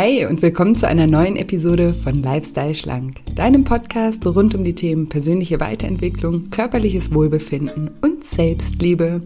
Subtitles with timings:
[0.00, 4.76] Hi und willkommen zu einer neuen Episode von Lifestyle Schlank, deinem Podcast rund um die
[4.76, 9.22] Themen persönliche Weiterentwicklung, körperliches Wohlbefinden und Selbstliebe.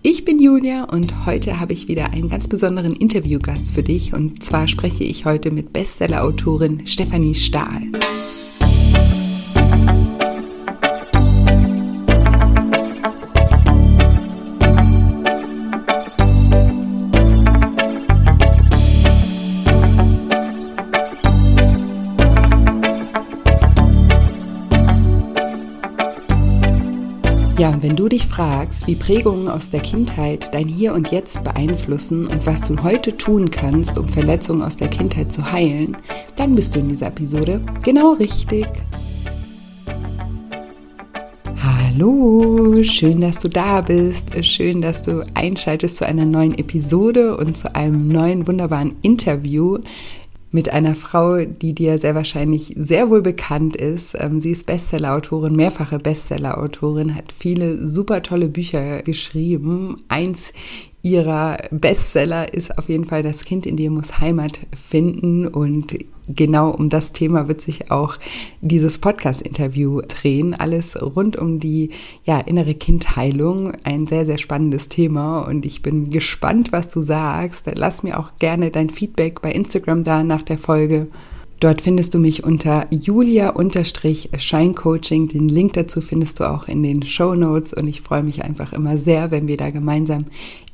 [0.00, 4.42] Ich bin Julia und heute habe ich wieder einen ganz besonderen Interviewgast für dich und
[4.42, 7.82] zwar spreche ich heute mit Bestsellerautorin Stefanie Stahl.
[27.58, 32.26] Ja, wenn du dich fragst, wie Prägungen aus der Kindheit dein Hier und Jetzt beeinflussen
[32.26, 35.96] und was du heute tun kannst, um Verletzungen aus der Kindheit zu heilen,
[36.36, 38.66] dann bist du in dieser Episode genau richtig.
[41.62, 44.44] Hallo, schön, dass du da bist.
[44.44, 49.78] Schön, dass du einschaltest zu einer neuen Episode und zu einem neuen wunderbaren Interview
[50.56, 54.16] mit einer Frau, die dir sehr wahrscheinlich sehr wohl bekannt ist.
[54.18, 60.00] Ähm, sie ist Bestsellerautorin, mehrfache Bestsellerautorin, hat viele super tolle Bücher geschrieben.
[60.08, 60.54] Eins
[61.02, 65.94] ihrer Bestseller ist auf jeden Fall Das Kind in dir muss Heimat finden und
[66.28, 68.16] genau um das Thema wird sich auch
[68.60, 70.54] dieses Podcast-Interview drehen.
[70.54, 71.90] Alles rund um die
[72.24, 73.72] ja, innere Kindheilung.
[73.84, 77.70] Ein sehr, sehr spannendes Thema und ich bin gespannt, was du sagst.
[77.74, 81.08] Lass mir auch gerne dein Feedback bei Instagram da nach der Folge.
[81.60, 85.28] Dort findest du mich unter julia-scheincoaching.
[85.28, 88.74] Den Link dazu findest du auch in den Show Notes und ich freue mich einfach
[88.74, 90.26] immer sehr, wenn wir da gemeinsam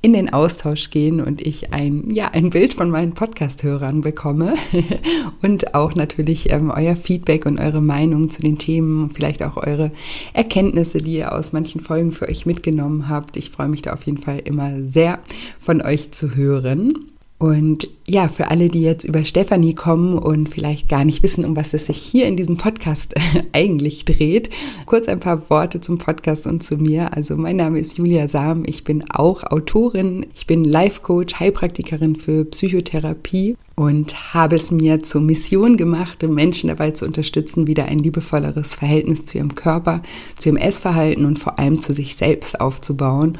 [0.05, 4.55] in den Austausch gehen und ich ein, ja, ein Bild von meinen Podcast-Hörern bekomme
[5.43, 9.93] und auch natürlich ähm, euer Feedback und eure Meinung zu den Themen, vielleicht auch eure
[10.33, 13.37] Erkenntnisse, die ihr aus manchen Folgen für euch mitgenommen habt.
[13.37, 15.21] Ich freue mich da auf jeden Fall immer sehr
[15.61, 17.12] von euch zu hören.
[17.43, 21.57] Und ja, für alle, die jetzt über Stefanie kommen und vielleicht gar nicht wissen, um
[21.57, 23.15] was es sich hier in diesem Podcast
[23.53, 24.49] eigentlich dreht,
[24.87, 27.17] kurz ein paar Worte zum Podcast und zu mir.
[27.17, 32.15] Also mein Name ist Julia Sam, ich bin auch Autorin, ich bin Life Coach, Heilpraktikerin
[32.15, 37.99] für Psychotherapie und habe es mir zur Mission gemacht, Menschen dabei zu unterstützen, wieder ein
[37.99, 40.03] liebevolleres Verhältnis zu ihrem Körper,
[40.37, 43.37] zu ihrem Essverhalten und vor allem zu sich selbst aufzubauen.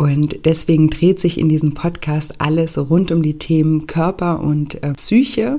[0.00, 4.92] Und deswegen dreht sich in diesem Podcast alles rund um die Themen Körper und äh,
[4.94, 5.58] Psyche.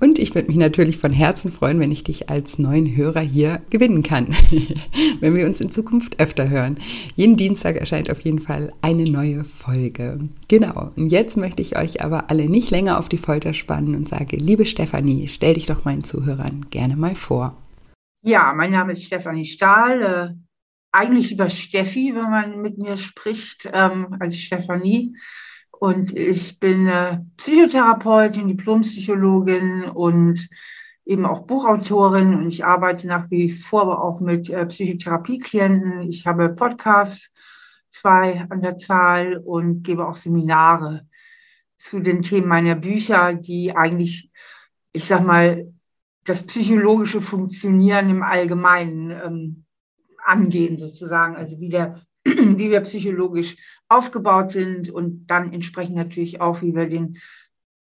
[0.00, 3.62] Und ich würde mich natürlich von Herzen freuen, wenn ich dich als neuen Hörer hier
[3.70, 4.28] gewinnen kann,
[5.20, 6.78] wenn wir uns in Zukunft öfter hören.
[7.14, 10.20] Jeden Dienstag erscheint auf jeden Fall eine neue Folge.
[10.48, 10.90] Genau.
[10.96, 14.36] Und jetzt möchte ich euch aber alle nicht länger auf die Folter spannen und sage,
[14.36, 17.56] liebe Stefanie, stell dich doch meinen Zuhörern gerne mal vor.
[18.24, 20.36] Ja, mein Name ist Stefanie Stahl.
[20.98, 25.16] Eigentlich lieber Steffi, wenn man mit mir spricht, ähm, als Stefanie.
[25.70, 30.48] Und ich bin äh, Psychotherapeutin, Diplompsychologin und
[31.06, 32.34] eben auch Buchautorin.
[32.34, 36.02] Und ich arbeite nach wie vor aber auch mit äh, Psychotherapieklienten.
[36.10, 37.32] Ich habe Podcasts,
[37.90, 41.06] zwei an der Zahl und gebe auch Seminare
[41.76, 44.32] zu den Themen meiner Bücher, die eigentlich,
[44.92, 45.72] ich sag mal,
[46.24, 49.64] das psychologische Funktionieren im Allgemeinen ähm,
[50.28, 53.56] angehen sozusagen, also wie, der, wie wir psychologisch
[53.88, 57.18] aufgebaut sind und dann entsprechend natürlich auch, wie wir den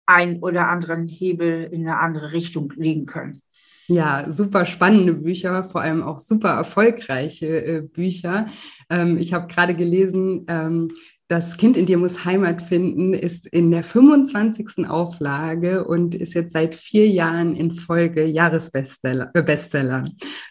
[0.06, 3.42] ein oder anderen Hebel in eine andere Richtung legen können.
[3.88, 8.46] Ja, super spannende Bücher, vor allem auch super erfolgreiche äh, Bücher.
[8.90, 10.88] Ähm, ich habe gerade gelesen, ähm,
[11.28, 14.88] das Kind in dir muss Heimat finden, ist in der 25.
[14.88, 19.30] Auflage und ist jetzt seit vier Jahren in Folge Jahresbestseller.
[19.34, 20.04] Äh Bestseller.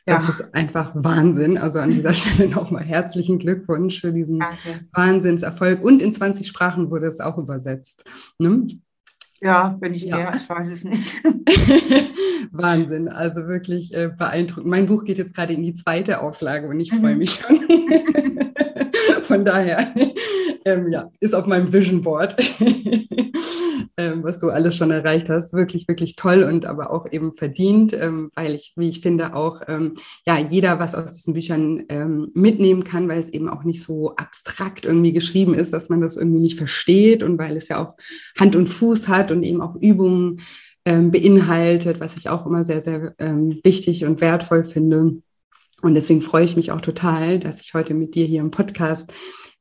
[0.06, 0.18] Ja.
[0.18, 1.58] Das ist einfach Wahnsinn.
[1.58, 4.86] Also an dieser Stelle nochmal herzlichen Glückwunsch für diesen Danke.
[4.92, 5.82] Wahnsinnserfolg.
[5.82, 8.04] Und in 20 Sprachen wurde es auch übersetzt.
[8.38, 8.68] Ne?
[9.42, 10.18] Ja, wenn ich ja.
[10.18, 11.24] eher, ich weiß es nicht.
[12.52, 14.70] Wahnsinn, also wirklich äh, beeindruckend.
[14.70, 17.00] Mein Buch geht jetzt gerade in die zweite Auflage und ich mhm.
[17.00, 17.60] freue mich schon.
[19.24, 19.88] Von daher
[20.66, 22.36] ähm, ja, ist auf meinem Vision Board,
[23.98, 25.54] ähm, was du alles schon erreicht hast.
[25.54, 29.62] Wirklich, wirklich toll und aber auch eben verdient, ähm, weil ich, wie ich finde, auch
[29.68, 29.94] ähm,
[30.26, 34.16] ja, jeder was aus diesen Büchern ähm, mitnehmen kann, weil es eben auch nicht so
[34.16, 37.96] abstrakt irgendwie geschrieben ist, dass man das irgendwie nicht versteht und weil es ja auch
[38.40, 40.42] Hand und Fuß hat und eben auch Übungen
[40.86, 43.14] ähm, beinhaltet, was ich auch immer sehr, sehr
[43.64, 45.22] wichtig und wertvoll finde.
[45.82, 49.12] Und deswegen freue ich mich auch total, dass ich heute mit dir hier im Podcast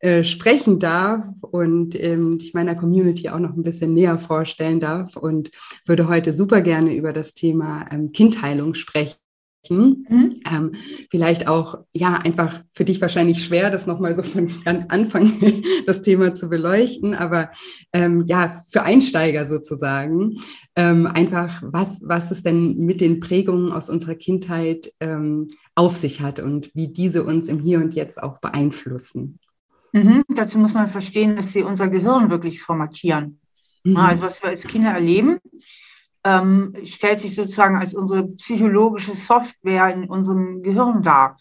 [0.04, 5.16] äh, sprechen darf und ähm, ich meiner Community auch noch ein bisschen näher vorstellen darf
[5.16, 5.50] und
[5.86, 9.16] würde heute super gerne über das Thema ähm, Kindheilung sprechen
[9.70, 10.40] Mhm.
[10.50, 10.72] Ähm,
[11.10, 15.32] vielleicht auch, ja, einfach für dich wahrscheinlich schwer, das nochmal so von ganz Anfang
[15.86, 17.50] das Thema zu beleuchten, aber
[17.92, 20.36] ähm, ja, für Einsteiger sozusagen,
[20.76, 26.20] ähm, einfach, was, was es denn mit den Prägungen aus unserer Kindheit ähm, auf sich
[26.20, 29.38] hat und wie diese uns im Hier und Jetzt auch beeinflussen.
[29.94, 30.24] Mhm.
[30.28, 33.38] Dazu muss man verstehen, dass sie unser Gehirn wirklich formatieren.
[33.84, 33.96] Mhm.
[33.96, 35.38] Also was wir als Kinder erleben,
[36.24, 41.38] ähm, stellt sich sozusagen als unsere psychologische Software in unserem Gehirn dar.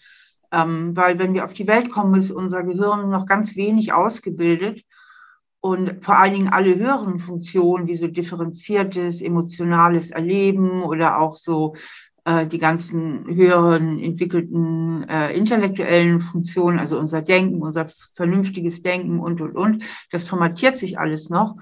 [0.52, 4.84] Ähm, weil wenn wir auf die Welt kommen, ist unser Gehirn noch ganz wenig ausgebildet.
[5.60, 11.76] Und vor allen Dingen alle höheren Funktionen, wie so differenziertes, emotionales Erleben oder auch so
[12.26, 19.42] äh, die ganzen höheren entwickelten äh, intellektuellen Funktionen, also unser Denken, unser vernünftiges Denken und,
[19.42, 21.58] und, und, das formatiert sich alles noch.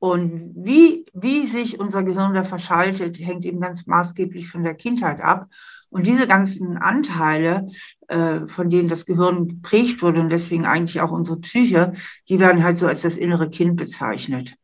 [0.00, 5.20] Und wie, wie sich unser Gehirn da verschaltet, hängt eben ganz maßgeblich von der Kindheit
[5.20, 5.48] ab.
[5.90, 7.68] Und diese ganzen Anteile,
[8.08, 11.92] äh, von denen das Gehirn geprägt wurde und deswegen eigentlich auch unsere Psyche,
[12.28, 14.54] die werden halt so als das innere Kind bezeichnet.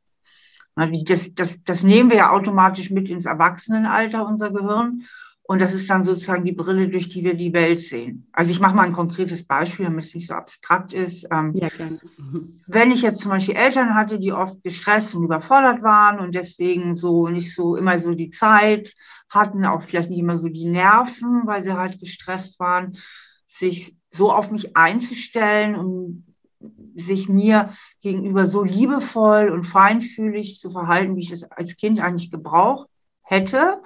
[0.77, 5.05] Das, das, das nehmen wir ja automatisch mit ins Erwachsenenalter, unser Gehirn.
[5.49, 8.29] Und das ist dann sozusagen die Brille, durch die wir die Welt sehen.
[8.33, 11.27] Also ich mache mal ein konkretes Beispiel, damit es nicht so abstrakt ist.
[11.31, 12.01] Ähm, ja, gerne.
[12.67, 16.97] Wenn ich jetzt zum Beispiel Eltern hatte, die oft gestresst und überfordert waren und deswegen
[16.97, 18.95] so nicht so immer so die Zeit
[19.29, 22.99] hatten, auch vielleicht nicht immer so die Nerven, weil sie halt gestresst waren,
[23.47, 26.25] sich so auf mich einzustellen und
[26.97, 32.31] sich mir gegenüber so liebevoll und feinfühlig zu verhalten, wie ich das als Kind eigentlich
[32.31, 32.89] gebraucht
[33.23, 33.83] hätte,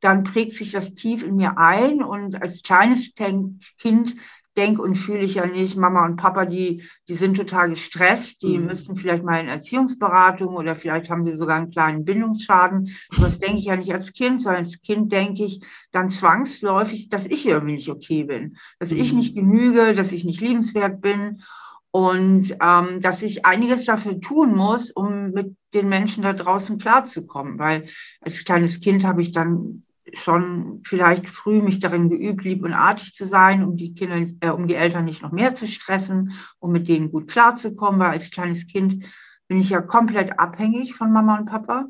[0.00, 4.16] dann prägt sich das tief in mir ein und als kleines Kind
[4.56, 8.58] denke und fühle ich ja nicht, Mama und Papa, die, die sind total gestresst, die
[8.58, 8.66] mhm.
[8.66, 12.96] müssten vielleicht mal in Erziehungsberatung oder vielleicht haben sie sogar einen kleinen Bindungsschaden.
[13.20, 15.62] Das denke ich ja nicht als Kind, sondern als Kind denke ich
[15.92, 18.98] dann zwangsläufig, dass ich irgendwie nicht okay bin, dass mhm.
[18.98, 21.42] ich nicht genüge, dass ich nicht liebenswert bin
[21.90, 27.58] und ähm, dass ich einiges dafür tun muss, um mit den Menschen da draußen klarzukommen,
[27.58, 27.88] weil
[28.20, 33.14] als kleines Kind habe ich dann schon vielleicht früh mich darin geübt, lieb und artig
[33.14, 36.72] zu sein, um die Kinder, äh, um die Eltern nicht noch mehr zu stressen, um
[36.72, 39.04] mit denen gut klarzukommen, weil als kleines Kind
[39.48, 41.86] bin ich ja komplett abhängig von Mama und Papa.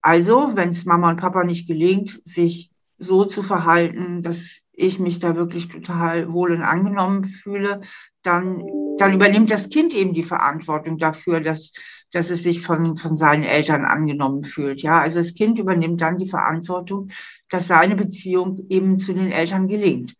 [0.00, 5.18] Also, wenn es Mama und Papa nicht gelingt, sich so zu verhalten, dass ich mich
[5.18, 7.82] da wirklich total wohl und angenommen fühle,
[8.22, 8.62] dann,
[8.98, 11.72] dann übernimmt das Kind eben die Verantwortung dafür, dass
[12.12, 14.82] dass es sich von, von seinen Eltern angenommen fühlt.
[14.82, 17.08] Ja, also das Kind übernimmt dann die Verantwortung,
[17.50, 20.16] dass seine Beziehung eben zu den Eltern gelingt.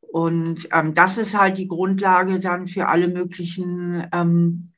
[0.00, 4.71] Und ähm, das ist halt die Grundlage dann für alle möglichen ähm,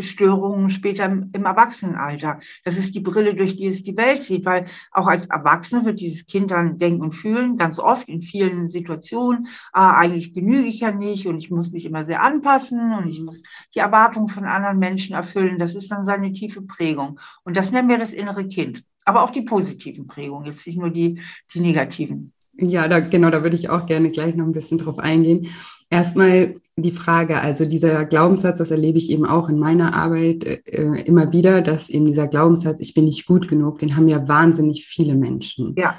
[0.00, 2.40] Störungen später im, Erwachsenenalter.
[2.64, 6.00] Das ist die Brille, durch die es die Welt sieht, weil auch als Erwachsene wird
[6.00, 10.80] dieses Kind dann denken und fühlen, ganz oft in vielen Situationen, ah, eigentlich genüge ich
[10.80, 13.42] ja nicht und ich muss mich immer sehr anpassen und ich muss
[13.74, 15.58] die Erwartungen von anderen Menschen erfüllen.
[15.58, 17.20] Das ist dann seine tiefe Prägung.
[17.44, 18.84] Und das nennen wir das innere Kind.
[19.04, 21.20] Aber auch die positiven Prägungen, jetzt nicht nur die,
[21.54, 22.32] die negativen.
[22.58, 25.48] Ja, da, genau, da würde ich auch gerne gleich noch ein bisschen drauf eingehen.
[25.90, 31.02] Erstmal die Frage, also dieser Glaubenssatz, das erlebe ich eben auch in meiner Arbeit äh,
[31.06, 34.84] immer wieder, dass eben dieser Glaubenssatz, ich bin nicht gut genug, den haben ja wahnsinnig
[34.84, 35.74] viele Menschen.
[35.78, 35.98] Ja.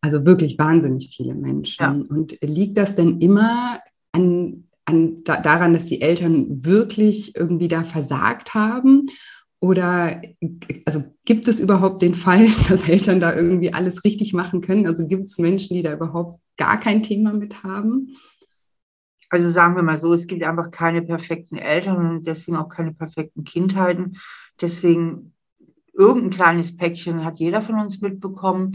[0.00, 1.82] Also wirklich wahnsinnig viele Menschen.
[1.82, 1.90] Ja.
[1.90, 3.78] Und liegt das denn immer
[4.10, 9.06] an, an, da, daran, dass die Eltern wirklich irgendwie da versagt haben?
[9.60, 10.20] Oder
[10.84, 14.88] also gibt es überhaupt den Fall, dass Eltern da irgendwie alles richtig machen können?
[14.88, 18.16] Also gibt es Menschen, die da überhaupt gar kein Thema mit haben?
[19.30, 22.92] Also sagen wir mal so, es gibt einfach keine perfekten Eltern und deswegen auch keine
[22.92, 24.16] perfekten Kindheiten.
[24.60, 25.34] Deswegen
[25.92, 28.72] irgendein kleines Päckchen hat jeder von uns mitbekommen.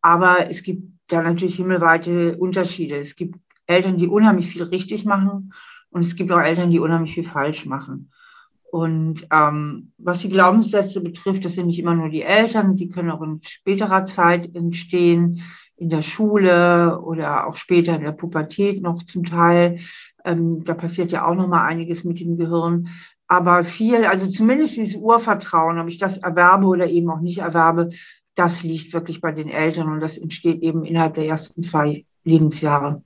[0.00, 2.96] Aber es gibt da natürlich himmelweite Unterschiede.
[2.96, 3.36] Es gibt
[3.66, 5.52] Eltern, die unheimlich viel richtig machen
[5.90, 8.12] und es gibt auch Eltern, die unheimlich viel falsch machen.
[8.70, 13.10] Und ähm, was die Glaubenssätze betrifft, das sind nicht immer nur die Eltern, die können
[13.10, 15.42] auch in späterer Zeit entstehen
[15.76, 19.78] in der Schule oder auch später in der Pubertät noch zum Teil.
[20.24, 22.88] Ähm, da passiert ja auch noch mal einiges mit dem Gehirn.
[23.28, 27.90] Aber viel, also zumindest dieses Urvertrauen, ob ich das erwerbe oder eben auch nicht erwerbe,
[28.34, 33.02] das liegt wirklich bei den Eltern und das entsteht eben innerhalb der ersten zwei Lebensjahre.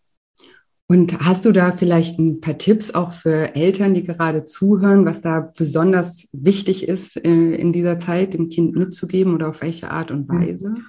[0.89, 5.21] Und hast du da vielleicht ein paar Tipps auch für Eltern, die gerade zuhören, was
[5.21, 10.11] da besonders wichtig ist, äh, in dieser Zeit dem Kind mitzugeben oder auf welche Art
[10.11, 10.85] und mhm.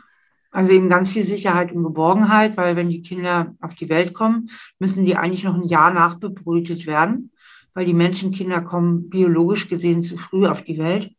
[0.51, 4.49] Also eben ganz viel Sicherheit und Geborgenheit, weil wenn die Kinder auf die Welt kommen,
[4.79, 7.31] müssen die eigentlich noch ein Jahr nachbebrütet werden,
[7.73, 11.15] weil die Menschenkinder kommen biologisch gesehen zu früh auf die Welt.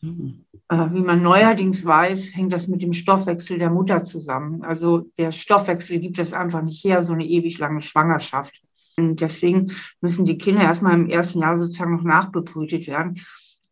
[0.00, 0.46] Mhm.
[0.68, 4.62] Äh, wie man neuerdings weiß, hängt das mit dem Stoffwechsel der Mutter zusammen.
[4.62, 8.62] Also der Stoffwechsel gibt es einfach nicht her, so eine ewig lange Schwangerschaft.
[8.96, 13.20] Und deswegen müssen die Kinder erstmal im ersten Jahr sozusagen noch nachbebrütet werden.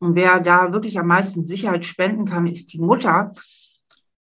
[0.00, 3.32] Und wer da wirklich am meisten Sicherheit spenden kann, ist die Mutter.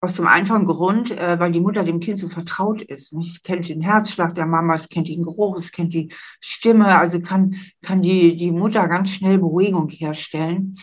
[0.03, 3.13] Aus dem einfachen Grund, äh, weil die Mutter dem Kind so vertraut ist.
[3.13, 7.21] Es kennt den Herzschlag der Mama, es kennt den Geruch, es kennt die Stimme, also
[7.21, 10.75] kann, kann die, die Mutter ganz schnell Beruhigung herstellen.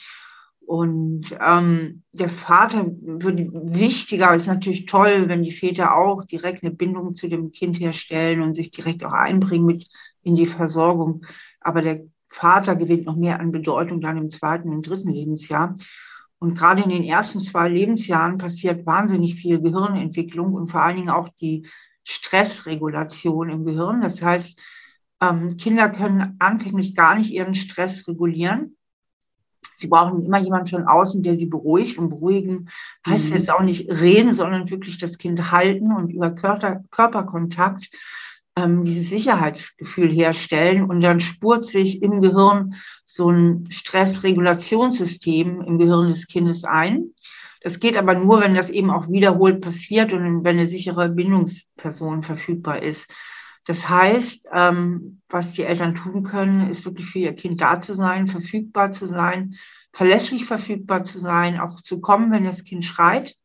[0.60, 6.72] Und ähm, der Vater wird wichtiger, ist natürlich toll, wenn die Väter auch direkt eine
[6.72, 9.86] Bindung zu dem Kind herstellen und sich direkt auch einbringen mit
[10.22, 11.26] in die Versorgung.
[11.60, 15.74] Aber der Vater gewinnt noch mehr an Bedeutung dann im zweiten und dritten Lebensjahr.
[16.40, 21.10] Und gerade in den ersten zwei Lebensjahren passiert wahnsinnig viel Gehirnentwicklung und vor allen Dingen
[21.10, 21.66] auch die
[22.02, 24.00] Stressregulation im Gehirn.
[24.00, 24.58] Das heißt,
[25.20, 28.76] ähm, Kinder können anfänglich gar nicht ihren Stress regulieren
[29.80, 31.96] Sie brauchen immer jemanden von außen, der sie beruhigt.
[31.96, 32.68] Und beruhigen
[33.06, 33.36] heißt mhm.
[33.36, 37.90] jetzt auch nicht reden, sondern wirklich das Kind halten und über Körper, Körperkontakt
[38.56, 40.84] ähm, dieses Sicherheitsgefühl herstellen.
[40.84, 47.10] Und dann spurt sich im Gehirn so ein Stressregulationssystem im Gehirn des Kindes ein.
[47.62, 52.22] Das geht aber nur, wenn das eben auch wiederholt passiert und wenn eine sichere Bindungsperson
[52.22, 53.12] verfügbar ist.
[53.66, 57.94] Das heißt, ähm, was die Eltern tun können, ist wirklich für ihr Kind da zu
[57.94, 59.56] sein, verfügbar zu sein,
[59.92, 63.36] verlässlich verfügbar zu sein, auch zu kommen, wenn das Kind schreit.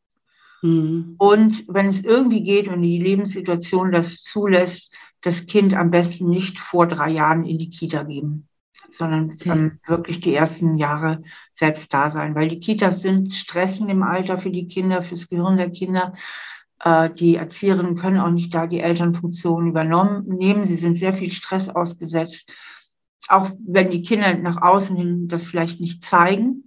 [0.62, 1.16] Mhm.
[1.18, 6.60] Und wenn es irgendwie geht und die Lebenssituation das zulässt, das Kind am besten nicht
[6.60, 8.48] vor drei Jahren in die Kita geben,
[8.90, 9.50] sondern okay.
[9.50, 14.40] ähm, wirklich die ersten Jahre selbst da sein, weil die Kitas sind stressen im Alter
[14.40, 16.14] für die Kinder, fürs Gehirn der Kinder.
[16.80, 20.66] Äh, die Erzieherinnen können auch nicht da die Elternfunktion übernehmen.
[20.66, 22.52] Sie sind sehr viel Stress ausgesetzt.
[23.28, 26.65] Auch wenn die Kinder nach außen hin das vielleicht nicht zeigen,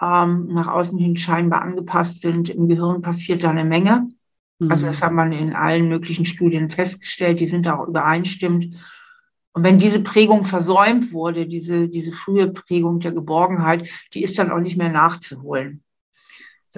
[0.00, 4.08] ähm, nach außen hin scheinbar angepasst sind, im Gehirn passiert da eine Menge.
[4.58, 4.70] Mhm.
[4.70, 8.76] Also das hat man in allen möglichen Studien festgestellt, die sind auch übereinstimmend.
[9.52, 14.52] Und wenn diese Prägung versäumt wurde, diese, diese frühe Prägung der Geborgenheit, die ist dann
[14.52, 15.82] auch nicht mehr nachzuholen.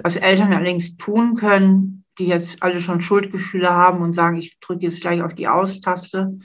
[0.01, 4.85] Was Eltern allerdings tun können, die jetzt alle schon Schuldgefühle haben und sagen, ich drücke
[4.85, 6.39] jetzt gleich auf die Aus-Taste.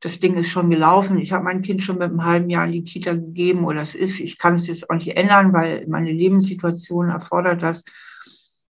[0.00, 1.18] Das Ding ist schon gelaufen.
[1.18, 3.94] Ich habe mein Kind schon mit einem halben Jahr in die Kita gegeben oder es
[3.94, 4.20] ist.
[4.20, 7.84] Ich kann es jetzt auch nicht ändern, weil meine Lebenssituation erfordert das.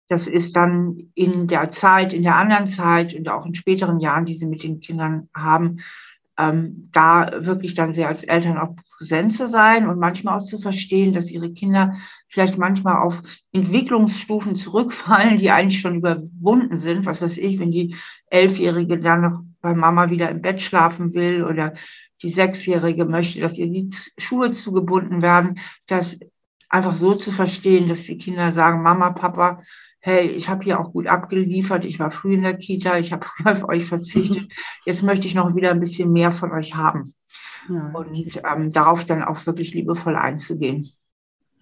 [0.07, 4.25] Das ist dann in der Zeit, in der anderen Zeit und auch in späteren Jahren,
[4.25, 5.77] die sie mit den Kindern haben,
[6.37, 10.57] ähm, da wirklich dann sehr als Eltern auch präsent zu sein und manchmal auch zu
[10.57, 11.95] verstehen, dass ihre Kinder
[12.27, 17.05] vielleicht manchmal auf Entwicklungsstufen zurückfallen, die eigentlich schon überwunden sind.
[17.05, 17.95] Was weiß ich, wenn die
[18.27, 21.73] Elfjährige dann noch bei Mama wieder im Bett schlafen will oder
[22.21, 26.19] die Sechsjährige möchte, dass ihr die Schuhe zugebunden werden, das
[26.69, 29.63] einfach so zu verstehen, dass die Kinder sagen, Mama, Papa,
[29.99, 33.25] hey, ich habe hier auch gut abgeliefert, ich war früh in der Kita, ich habe
[33.25, 34.51] früh auf euch verzichtet,
[34.85, 37.13] jetzt möchte ich noch wieder ein bisschen mehr von euch haben.
[37.69, 37.91] Ja.
[37.93, 40.89] Und ähm, darauf dann auch wirklich liebevoll einzugehen.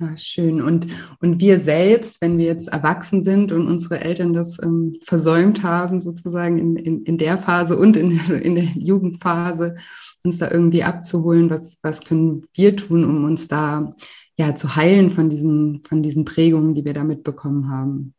[0.01, 0.61] Ja, schön.
[0.61, 0.87] Und,
[1.19, 5.99] und wir selbst, wenn wir jetzt erwachsen sind und unsere Eltern das ähm, versäumt haben,
[5.99, 9.75] sozusagen in, in, in der Phase und in, in der Jugendphase,
[10.23, 13.93] uns da irgendwie abzuholen, was, was können wir tun, um uns da
[14.37, 18.13] ja zu heilen von diesen, von diesen Prägungen, die wir da mitbekommen haben?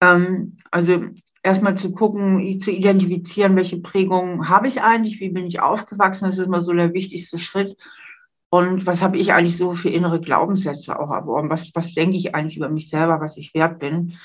[0.00, 1.04] Ähm, also
[1.42, 6.38] erstmal zu gucken, zu identifizieren, welche Prägungen habe ich eigentlich, wie bin ich aufgewachsen, das
[6.38, 7.76] ist immer so der wichtigste Schritt.
[8.54, 11.50] Und was habe ich eigentlich so für innere Glaubenssätze auch erworben?
[11.50, 14.16] Was, was denke ich eigentlich über mich selber, was ich wert bin?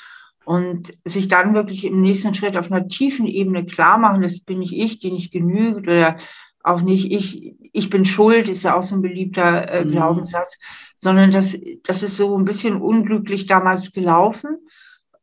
[0.45, 4.59] Und sich dann wirklich im nächsten Schritt auf einer tiefen Ebene klar machen, das bin
[4.59, 6.17] nicht ich, die nicht genügt oder
[6.61, 9.93] auch nicht ich, ich bin schuld, ist ja auch so ein beliebter äh, mhm.
[9.93, 10.59] Glaubenssatz,
[10.95, 14.57] sondern das, das ist so ein bisschen unglücklich damals gelaufen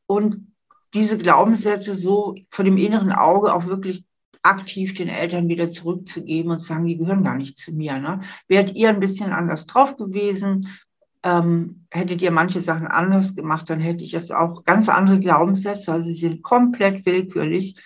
[0.07, 0.53] und
[0.95, 4.05] diese Glaubenssätze so vor dem inneren Auge auch wirklich
[4.47, 7.99] aktiv den Eltern wieder zurückzugeben und sagen, die gehören gar nicht zu mir.
[7.99, 8.21] Ne?
[8.49, 10.69] Wärt ihr ein bisschen anders drauf gewesen,
[11.23, 15.93] ähm, hättet ihr manche Sachen anders gemacht, dann hätte ich jetzt auch ganz andere Glaubenssätze.
[15.93, 17.76] Also sie sind komplett willkürlich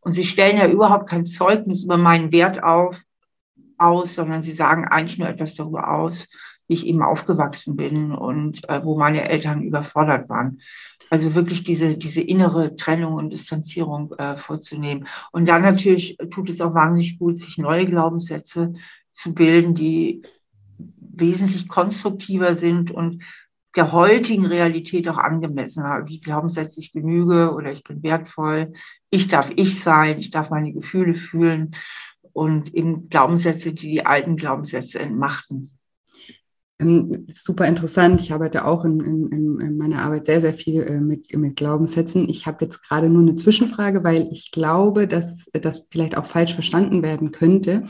[0.00, 3.00] und sie stellen ja überhaupt kein Zeugnis über meinen Wert auf,
[3.78, 6.28] aus, sondern sie sagen eigentlich nur etwas darüber aus,
[6.66, 10.60] wie ich eben aufgewachsen bin und äh, wo meine Eltern überfordert waren.
[11.10, 15.06] Also wirklich diese, diese innere Trennung und Distanzierung äh, vorzunehmen.
[15.32, 18.72] Und dann natürlich tut es auch wahnsinnig gut, sich neue Glaubenssätze
[19.12, 20.22] zu bilden, die
[20.78, 23.22] wesentlich konstruktiver sind und
[23.76, 28.72] der heutigen Realität auch angemessen, wie Glaubenssätze ich genüge oder ich bin wertvoll,
[29.10, 31.74] ich darf ich sein, ich darf meine Gefühle fühlen
[32.32, 35.78] und eben Glaubenssätze, die die alten Glaubenssätze entmachten
[37.28, 38.20] super interessant.
[38.20, 42.28] Ich arbeite auch in, in, in meiner Arbeit sehr, sehr viel äh, mit, mit Glaubenssätzen.
[42.28, 46.54] Ich habe jetzt gerade nur eine Zwischenfrage, weil ich glaube, dass das vielleicht auch falsch
[46.54, 47.84] verstanden werden könnte,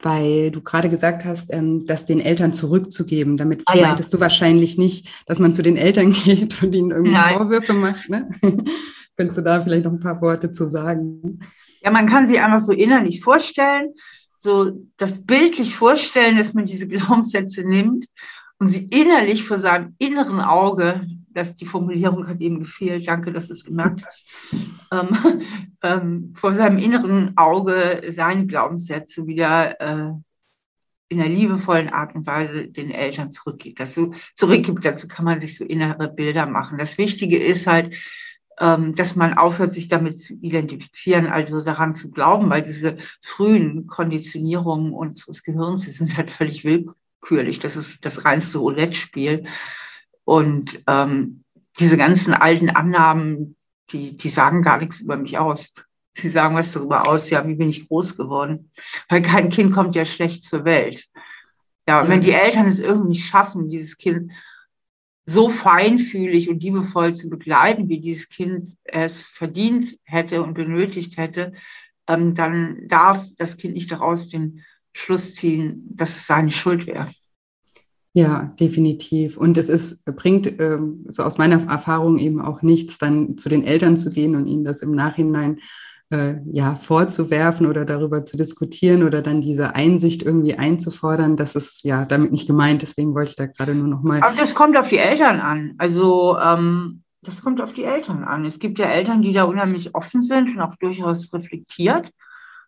[0.00, 3.36] weil du gerade gesagt hast, ähm, das den Eltern zurückzugeben.
[3.36, 3.88] Damit ah, ja.
[3.88, 7.36] meintest du wahrscheinlich nicht, dass man zu den Eltern geht und ihnen irgendwie Nein.
[7.36, 8.08] Vorwürfe macht.
[8.08, 8.28] Ne?
[9.16, 11.40] Könntest du da vielleicht noch ein paar Worte zu sagen?
[11.82, 13.94] Ja, man kann sich einfach so innerlich vorstellen,
[14.38, 18.06] so das bildlich vorstellen, dass man diese Glaubenssätze nimmt
[18.58, 23.46] und sie innerlich vor seinem inneren Auge, dass die Formulierung hat eben gefehlt, danke, dass
[23.46, 24.28] du es gemerkt hast,
[24.92, 25.42] ähm,
[25.82, 30.12] ähm, vor seinem inneren Auge seine Glaubenssätze wieder äh,
[31.10, 33.80] in einer liebevollen Art und Weise den Eltern zurückgibt.
[33.80, 34.84] Dazu, zurückgibt.
[34.84, 36.76] Dazu kann man sich so innere Bilder machen.
[36.76, 37.96] Das Wichtige ist halt,
[38.60, 43.86] ähm, dass man aufhört, sich damit zu identifizieren, also daran zu glauben, weil diese frühen
[43.86, 47.07] Konditionierungen unseres Gehirns, die sind halt völlig willkürlich.
[47.20, 49.44] Das ist das reinste Roulette-Spiel.
[50.24, 51.44] Und ähm,
[51.78, 53.56] diese ganzen alten Annahmen,
[53.90, 55.74] die, die sagen gar nichts über mich aus.
[56.14, 58.70] Sie sagen was darüber aus, ja, wie bin ich groß geworden?
[59.08, 61.06] Weil kein Kind kommt ja schlecht zur Welt.
[61.86, 64.32] Ja, und wenn die Eltern es irgendwie nicht schaffen, dieses Kind
[65.24, 71.52] so feinfühlig und liebevoll zu begleiten, wie dieses Kind es verdient hätte und benötigt hätte,
[72.06, 77.08] ähm, dann darf das Kind nicht daraus den Schluss ziehen, dass es seine Schuld wäre.
[78.14, 79.36] Ja, definitiv.
[79.36, 83.64] Und es ist, bringt ähm, so aus meiner Erfahrung eben auch nichts, dann zu den
[83.64, 85.60] Eltern zu gehen und ihnen das im Nachhinein
[86.10, 91.84] äh, ja, vorzuwerfen oder darüber zu diskutieren oder dann diese Einsicht irgendwie einzufordern, das ist
[91.84, 92.82] ja damit nicht gemeint.
[92.82, 94.22] Deswegen wollte ich da gerade nur noch mal.
[94.22, 95.74] Aber das kommt auf die Eltern an.
[95.78, 98.44] Also ähm, das kommt auf die Eltern an.
[98.44, 102.10] Es gibt ja Eltern, die da unheimlich offen sind und auch durchaus reflektiert.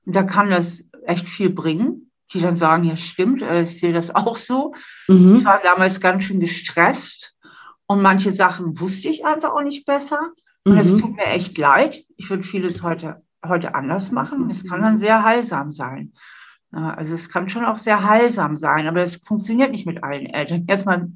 [0.04, 3.92] Und da kann das echt viel bringen, die dann sagen, ja stimmt, äh, ich sehe
[3.92, 4.74] das auch so.
[5.08, 5.36] Mhm.
[5.36, 7.34] Ich war damals ganz schön gestresst
[7.86, 10.32] und manche Sachen wusste ich einfach auch nicht besser.
[10.64, 11.00] Und es mhm.
[11.00, 12.04] tut mir echt leid.
[12.16, 14.50] Ich würde vieles heute heute anders machen.
[14.50, 16.12] Es kann dann sehr heilsam sein.
[16.70, 20.66] Also es kann schon auch sehr heilsam sein, aber es funktioniert nicht mit allen Eltern.
[20.68, 21.10] Erstmal,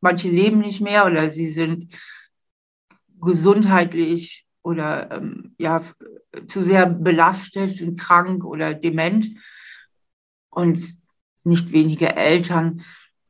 [0.00, 1.94] manche leben nicht mehr oder sie sind
[3.20, 5.82] gesundheitlich oder ähm, ja,
[6.48, 9.28] zu sehr belastet, sind krank oder dement.
[10.56, 10.82] Und
[11.44, 12.82] nicht wenige Eltern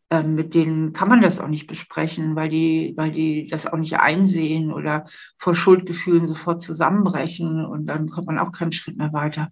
[0.09, 3.77] ähm, mit denen kann man das auch nicht besprechen, weil die, weil die das auch
[3.77, 9.13] nicht einsehen oder vor Schuldgefühlen sofort zusammenbrechen und dann kommt man auch keinen Schritt mehr
[9.13, 9.49] weiter.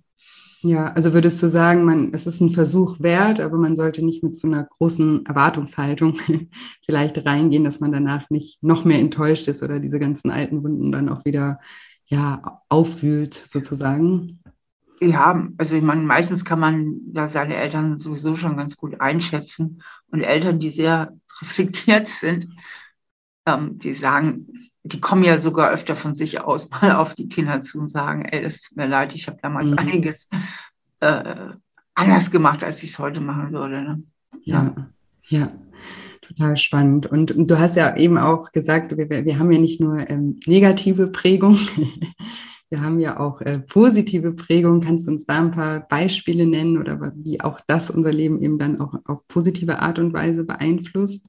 [0.63, 4.23] Ja, also würdest du sagen, man, es ist ein Versuch wert, aber man sollte nicht
[4.23, 6.17] mit so einer großen Erwartungshaltung
[6.87, 10.93] vielleicht reingehen, dass man danach nicht noch mehr enttäuscht ist oder diese ganzen alten Wunden
[10.93, 11.59] dann auch wieder
[12.07, 14.39] ja, aufwühlt, sozusagen?
[15.01, 19.83] Ja, also ich meine, meistens kann man ja seine Eltern sowieso schon ganz gut einschätzen.
[20.09, 22.49] Und Eltern, die sehr reflektiert sind,
[23.47, 24.47] ähm, die sagen,
[24.85, 28.25] die kommen ja sogar öfter von sich aus mal auf die Kinder zu und sagen,
[28.25, 29.79] ey, das tut mir leid, ich habe damals mhm.
[29.79, 30.29] einiges
[31.01, 31.51] äh,
[31.95, 33.83] anders gemacht, als ich es heute machen würde.
[33.83, 34.03] Ne?
[34.43, 34.75] Ja,
[35.23, 35.53] ja.
[36.21, 37.07] Total spannend.
[37.07, 40.41] Und, und, du hast ja eben auch gesagt, wir, wir haben ja nicht nur ähm,
[40.47, 41.59] negative Prägung,
[42.71, 44.81] wir haben ja auch äh, positive Prägung.
[44.81, 48.59] Kannst du uns da ein paar Beispiele nennen oder wie auch das unser Leben eben
[48.59, 51.25] dann auch auf positive Art und Weise beeinflusst?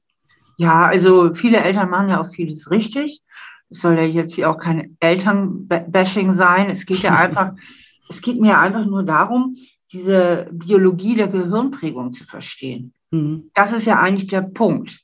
[0.56, 3.22] Ja, also viele Eltern machen ja auch vieles richtig.
[3.68, 6.70] Es soll ja jetzt hier auch kein Elternbashing sein.
[6.70, 7.52] Es geht ja einfach,
[8.08, 9.56] es geht mir einfach nur darum,
[9.92, 12.92] diese Biologie der Gehirnprägung zu verstehen.
[13.10, 13.50] Mhm.
[13.54, 15.00] Das ist ja eigentlich der Punkt,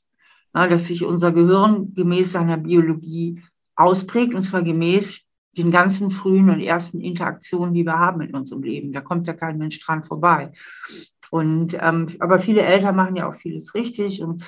[0.51, 3.41] dass sich unser Gehirn gemäß seiner Biologie
[3.75, 5.22] ausprägt und zwar gemäß
[5.57, 8.91] den ganzen frühen und ersten Interaktionen, die wir haben in unserem Leben.
[8.91, 10.51] Da kommt ja kein Mensch dran vorbei.
[11.29, 14.43] Und ähm, aber viele Eltern machen ja auch vieles richtig und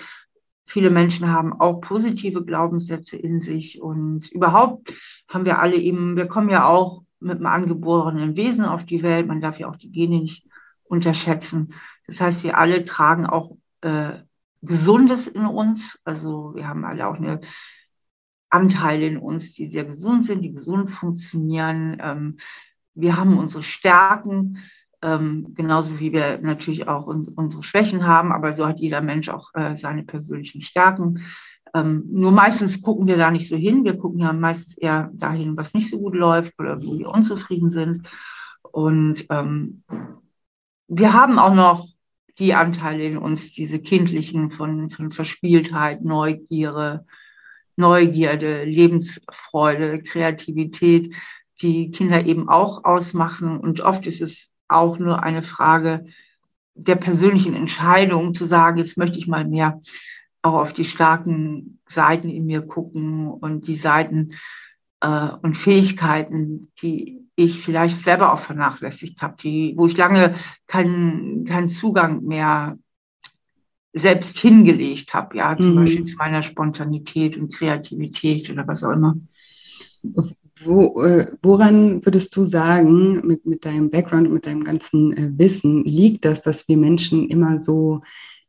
[0.68, 4.94] viele Menschen haben auch positive Glaubenssätze in sich und überhaupt
[5.28, 9.28] haben wir alle eben, wir kommen ja auch mit einem angeborenen Wesen auf die Welt.
[9.28, 10.48] Man darf ja auch die Gene nicht
[10.84, 11.74] unterschätzen.
[12.08, 14.14] Das heißt, wir alle tragen auch äh,
[14.62, 16.00] Gesundes in uns.
[16.04, 17.42] Also wir haben alle auch eine
[18.56, 21.98] Anteile in uns, die sehr gesund sind, die gesund funktionieren.
[22.02, 22.38] Ähm,
[22.94, 24.60] wir haben unsere Stärken,
[25.02, 29.54] ähm, genauso wie wir natürlich auch unsere Schwächen haben, aber so hat jeder Mensch auch
[29.54, 31.26] äh, seine persönlichen Stärken.
[31.74, 33.84] Ähm, nur meistens gucken wir da nicht so hin.
[33.84, 37.70] Wir gucken ja meistens eher dahin, was nicht so gut läuft oder wo wir unzufrieden
[37.70, 38.08] sind.
[38.72, 39.28] Und
[40.88, 41.88] wir haben auch noch
[42.40, 47.06] die Anteile in uns, diese kindlichen von, von Verspieltheit, Neugierde,
[47.78, 51.14] Neugierde, Lebensfreude, Kreativität,
[51.62, 53.58] die Kinder eben auch ausmachen.
[53.60, 56.06] Und oft ist es auch nur eine Frage
[56.76, 59.82] der persönlichen Entscheidung zu sagen, jetzt möchte ich mal mehr
[60.42, 64.34] auch auf die starken Seiten in mir gucken und die Seiten
[65.02, 70.36] äh, und Fähigkeiten, die ich vielleicht selber auch vernachlässigt habe, die, wo ich lange
[70.68, 72.78] keinen keinen Zugang mehr
[73.96, 75.76] selbst hingelegt habe, ja, zum mhm.
[75.78, 79.16] Beispiel zu meiner Spontanität und Kreativität oder was auch immer.
[80.64, 85.32] Wo, äh, woran würdest du sagen, mit, mit deinem Background und mit deinem ganzen äh,
[85.38, 88.02] Wissen, liegt das, dass wir Menschen immer so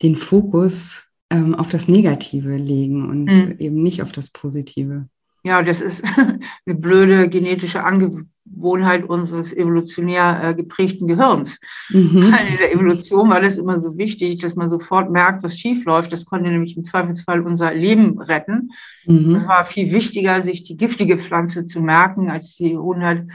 [0.02, 3.54] den Fokus ähm, auf das Negative legen und mhm.
[3.58, 5.08] eben nicht auf das Positive?
[5.46, 6.02] Ja, das ist
[6.66, 11.60] eine blöde genetische Angewohnheit unseres evolutionär äh, geprägten Gehirns.
[11.88, 12.34] Mhm.
[12.50, 16.10] In der Evolution war das immer so wichtig, dass man sofort merkt, was schief läuft.
[16.10, 18.72] Das konnte nämlich im Zweifelsfall unser Leben retten.
[19.06, 19.36] Mhm.
[19.36, 23.28] Es war viel wichtiger, sich die giftige Pflanze zu merken, als die 100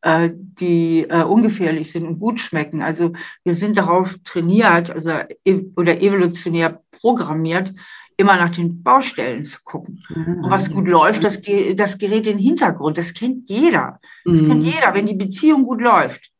[0.00, 2.80] äh, die äh, ungefährlich sind und gut schmecken.
[2.80, 3.12] Also
[3.44, 5.10] wir sind darauf trainiert, also
[5.76, 7.74] oder evolutionär programmiert,
[8.20, 10.04] immer nach den Baustellen zu gucken.
[10.14, 10.44] Mhm.
[10.44, 11.40] Und was gut läuft, das,
[11.74, 12.98] das gerät in den Hintergrund.
[12.98, 13.98] Das kennt jeder.
[14.24, 14.46] Das mhm.
[14.46, 14.94] kennt jeder.
[14.94, 16.30] Wenn die Beziehung gut läuft,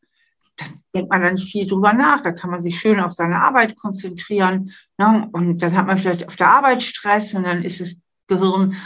[0.57, 2.23] dann denkt man da nicht viel drüber nach.
[2.23, 4.73] Da kann man sich schön auf seine Arbeit konzentrieren.
[4.99, 5.29] Ne?
[5.33, 7.97] Und dann hat man vielleicht auf der Arbeit Stress und dann ist das
[8.29, 8.77] Gehirn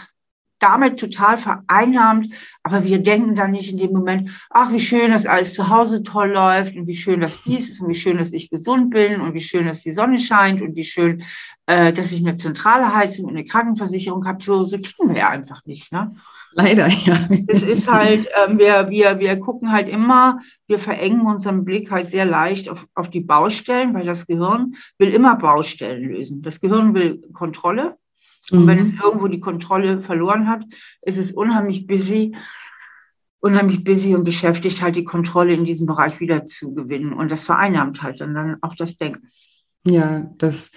[0.64, 5.27] damit total vereinnahmt, aber wir denken dann nicht in dem Moment, ach, wie schön, dass
[5.27, 8.33] alles zu Hause toll läuft und wie schön, dass dies ist und wie schön, dass
[8.33, 11.22] ich gesund bin und wie schön, dass die Sonne scheint und wie schön,
[11.66, 14.42] äh, dass ich eine zentrale Heizung und eine Krankenversicherung habe.
[14.42, 15.92] So, so ticken wir ja einfach nicht.
[15.92, 16.16] Ne?
[16.53, 17.14] Leider, ja.
[17.31, 22.09] Es ist halt, ähm, wir, wir, wir gucken halt immer, wir verengen unseren Blick halt
[22.09, 26.40] sehr leicht auf, auf die Baustellen, weil das Gehirn will immer Baustellen lösen.
[26.40, 27.98] Das Gehirn will Kontrolle.
[28.50, 28.85] Und wenn mhm.
[28.85, 30.64] es irgendwo die Kontrolle verloren hat,
[31.02, 32.37] ist es unheimlich busy,
[33.40, 37.12] unheimlich busy und beschäftigt, halt die Kontrolle in diesem Bereich wieder zu gewinnen.
[37.12, 39.28] Und das vereinnahmt halt dann, dann auch das Denken.
[39.87, 40.70] Ja, das,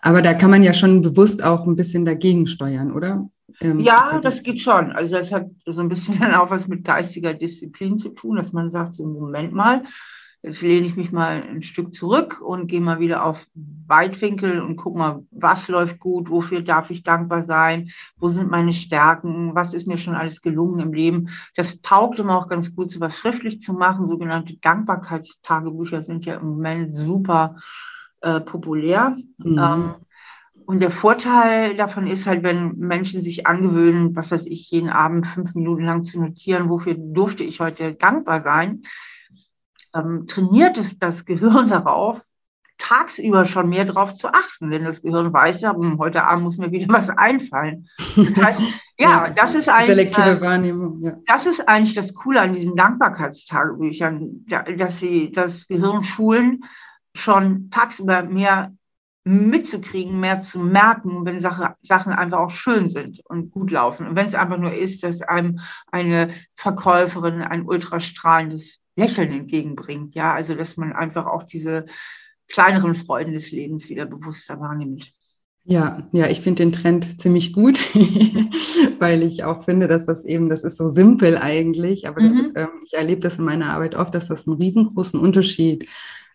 [0.00, 3.28] aber da kann man ja schon bewusst auch ein bisschen dagegen steuern, oder?
[3.60, 4.92] Ähm, ja, das geht schon.
[4.92, 8.52] Also das hat so ein bisschen dann auch was mit geistiger Disziplin zu tun, dass
[8.52, 9.84] man sagt, so Moment mal,
[10.44, 13.46] Jetzt lehne ich mich mal ein Stück zurück und gehe mal wieder auf
[13.86, 18.72] Weitwinkel und gucke mal, was läuft gut, wofür darf ich dankbar sein, wo sind meine
[18.72, 21.28] Stärken, was ist mir schon alles gelungen im Leben.
[21.54, 24.08] Das taugt immer auch ganz gut, so was schriftlich zu machen.
[24.08, 27.56] Sogenannte Dankbarkeitstagebücher sind ja im Moment super
[28.20, 29.16] äh, populär.
[29.38, 29.58] Mhm.
[29.58, 29.94] Ähm,
[30.66, 35.26] und der Vorteil davon ist halt, wenn Menschen sich angewöhnen, was weiß ich, jeden Abend
[35.26, 38.82] fünf Minuten lang zu notieren, wofür durfte ich heute dankbar sein,
[39.94, 42.22] ähm, trainiert es das Gehirn darauf,
[42.78, 46.58] tagsüber schon mehr darauf zu achten, denn das Gehirn weiß ja, hm, heute Abend muss
[46.58, 47.88] mir wieder was einfallen.
[48.16, 48.62] Das heißt,
[48.98, 51.00] ja, das ist eigentlich selektive Wahrnehmung.
[51.00, 51.16] Ja.
[51.26, 56.64] Das ist eigentlich das Coole an diesen Dankbarkeitstagebüchern, dass sie das Gehirn schulen,
[57.14, 58.72] schon tagsüber mehr
[59.24, 64.08] mitzukriegen, mehr zu merken, wenn Sache, Sachen einfach auch schön sind und gut laufen.
[64.08, 65.60] Und wenn es einfach nur ist, dass einem
[65.92, 70.14] eine Verkäuferin ein ultrastrahlendes Lächeln entgegenbringt.
[70.14, 71.86] Ja, also dass man einfach auch diese
[72.48, 75.12] kleineren Freuden des Lebens wieder bewusster wahrnimmt.
[75.64, 77.78] Ja, ja, ich finde den Trend ziemlich gut,
[78.98, 82.52] weil ich auch finde, dass das eben, das ist so simpel eigentlich, aber das, mhm.
[82.56, 85.88] ähm, ich erlebe das in meiner Arbeit oft, dass das einen riesengroßen Unterschied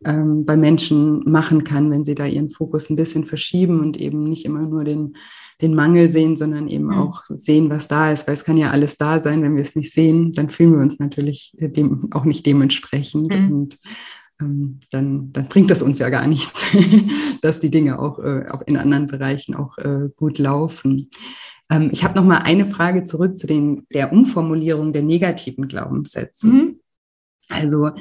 [0.06, 4.24] ähm, bei Menschen machen kann, wenn sie da ihren Fokus ein bisschen verschieben und eben
[4.24, 5.16] nicht immer nur den
[5.62, 6.94] den Mangel sehen, sondern eben mhm.
[6.94, 9.42] auch sehen, was da ist, weil es kann ja alles da sein.
[9.42, 13.34] Wenn wir es nicht sehen, dann fühlen wir uns natürlich dem auch nicht dementsprechend.
[13.34, 13.52] Mhm.
[13.52, 13.80] Und
[14.40, 16.64] ähm, dann, dann bringt das uns ja gar nichts,
[17.42, 21.10] dass die Dinge auch, äh, auch in anderen Bereichen auch äh, gut laufen.
[21.72, 26.46] Ähm, ich habe noch mal eine Frage zurück zu den, der Umformulierung der negativen Glaubenssätze.
[26.46, 26.80] Mhm.
[27.50, 27.92] Also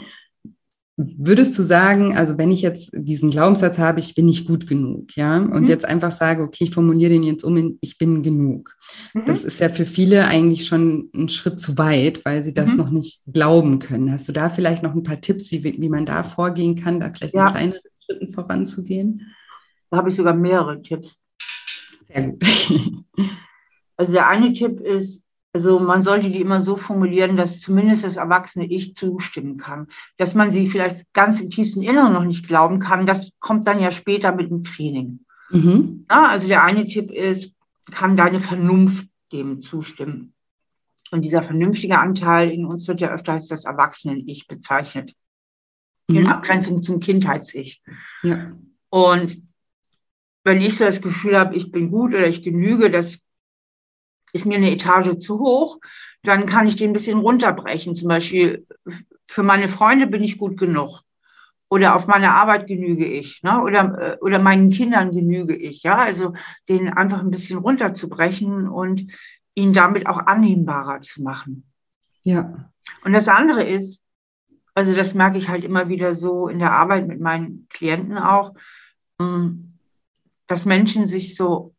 [0.99, 5.15] Würdest du sagen, also wenn ich jetzt diesen Glaubenssatz habe, ich bin nicht gut genug,
[5.15, 5.69] ja, und mhm.
[5.69, 8.75] jetzt einfach sage, okay, ich formuliere den jetzt um in ich bin genug.
[9.13, 9.27] Mhm.
[9.27, 12.77] Das ist ja für viele eigentlich schon ein Schritt zu weit, weil sie das mhm.
[12.79, 14.11] noch nicht glauben können.
[14.11, 17.13] Hast du da vielleicht noch ein paar Tipps, wie, wie man da vorgehen kann, da
[17.13, 17.47] vielleicht ja.
[17.47, 19.35] in kleineren Schritten voranzugehen?
[19.91, 21.21] Da habe ich sogar mehrere Tipps.
[22.09, 22.43] Sehr gut.
[23.99, 25.26] also der eine Tipp ist,
[25.57, 29.87] also man sollte die immer so formulieren, dass zumindest das erwachsene Ich zustimmen kann.
[30.19, 33.81] Dass man sie vielleicht ganz im tiefsten Inneren noch nicht glauben kann, das kommt dann
[33.81, 35.21] ja später mit dem Training.
[35.49, 36.05] Mhm.
[36.11, 37.55] Ja, also der eine Tipp ist,
[37.91, 40.35] kann deine Vernunft dem zustimmen.
[41.11, 45.15] Und dieser vernünftige Anteil in uns wird ja öfter als das Erwachsenen-Ich bezeichnet.
[46.07, 46.17] Mhm.
[46.17, 47.83] In Abgrenzung zum Kindheits-Ich.
[48.23, 48.53] Ja.
[48.91, 49.41] Und
[50.45, 53.21] wenn ich so das Gefühl habe, ich bin gut oder ich genüge, das
[54.33, 55.79] ist mir eine Etage zu hoch,
[56.23, 57.95] dann kann ich den ein bisschen runterbrechen.
[57.95, 58.67] Zum Beispiel,
[59.27, 61.03] für meine Freunde bin ich gut genug.
[61.69, 63.61] oder auf meine Arbeit genüge ich, ne?
[63.61, 66.33] oder, äh, oder meinen Kindern genüge ich, ja, also
[66.69, 69.13] den einfach ein bisschen runterzubrechen und
[69.57, 71.65] ihn damit auch annehmbarer zu machen.
[72.23, 72.71] Ja.
[73.05, 74.05] Und das andere ist,
[74.75, 78.55] also das merke ich halt immer wieder so in der Arbeit mit meinen Klienten auch,
[79.21, 79.79] hm,
[80.47, 81.75] dass Menschen sich so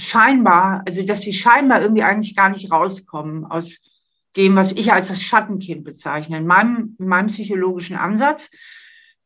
[0.00, 3.78] scheinbar, also dass sie scheinbar irgendwie eigentlich gar nicht rauskommen aus
[4.36, 6.38] dem, was ich als das Schattenkind bezeichne.
[6.38, 8.50] In meinem, in meinem psychologischen Ansatz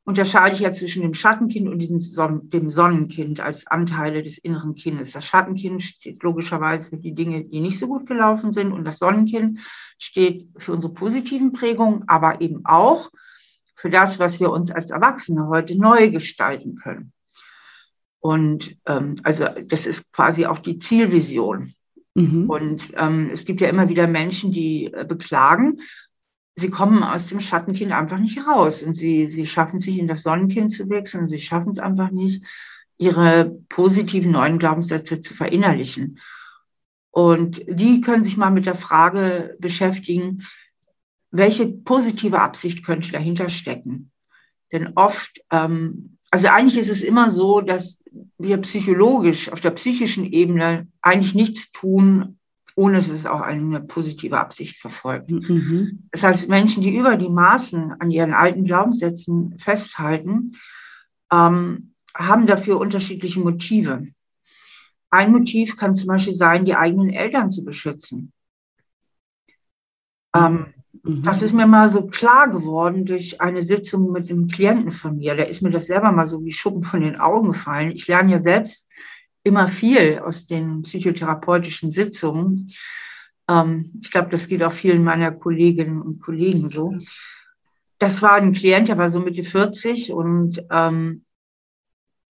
[0.05, 5.13] unterscheide ich ja zwischen dem Schattenkind und diesem dem Sonnenkind als Anteile des inneren Kindes.
[5.13, 8.99] Das Schattenkind steht logischerweise für die Dinge, die nicht so gut gelaufen sind und das
[8.99, 9.61] Sonnenkind
[9.99, 13.11] steht für unsere positiven Prägungen, aber eben auch
[13.77, 17.14] für das, was wir uns als Erwachsene heute neu gestalten können.
[18.25, 21.75] Und ähm, also das ist quasi auch die Zielvision.
[22.15, 22.49] Mhm.
[22.49, 25.81] Und ähm, es gibt ja immer wieder Menschen, die äh, beklagen,
[26.57, 30.23] sie kommen aus dem Schattenkind einfach nicht raus und sie, sie schaffen sich in das
[30.23, 31.29] Sonnenkind zu wechseln.
[31.29, 32.43] Sie schaffen es einfach nicht,
[32.97, 36.19] ihre positiven neuen Glaubenssätze zu verinnerlichen.
[37.11, 40.43] Und die können sich mal mit der Frage beschäftigen,
[41.31, 44.13] welche positive Absicht könnte dahinter stecken?
[44.73, 47.99] Denn oft, ähm, also eigentlich ist es immer so, dass
[48.39, 52.39] wir psychologisch, auf der psychischen Ebene eigentlich nichts tun,
[52.77, 55.31] ohne dass es auch eine positive Absicht verfolgt.
[55.31, 56.09] Mhm.
[56.11, 60.57] Das heißt, Menschen, die über die Maßen an ihren alten Glaubenssätzen festhalten,
[61.33, 64.09] ähm, haben dafür unterschiedliche Motive.
[65.11, 68.33] Ein Motiv kann zum Beispiel sein, die eigenen Eltern zu beschützen.
[70.35, 70.74] Ähm,
[71.05, 71.23] mhm.
[71.23, 75.37] Das ist mir mal so klar geworden durch eine Sitzung mit einem Klienten von mir.
[75.37, 77.93] Da ist mir das selber mal so wie Schuppen von den Augen gefallen.
[77.93, 78.89] Ich lerne ja selbst
[79.45, 82.73] immer viel aus den psychotherapeutischen Sitzungen.
[83.49, 86.97] Ähm, ich glaube, das geht auch vielen meiner Kolleginnen und Kollegen so.
[87.99, 91.25] Das war ein Klient, der war so Mitte 40 und ähm,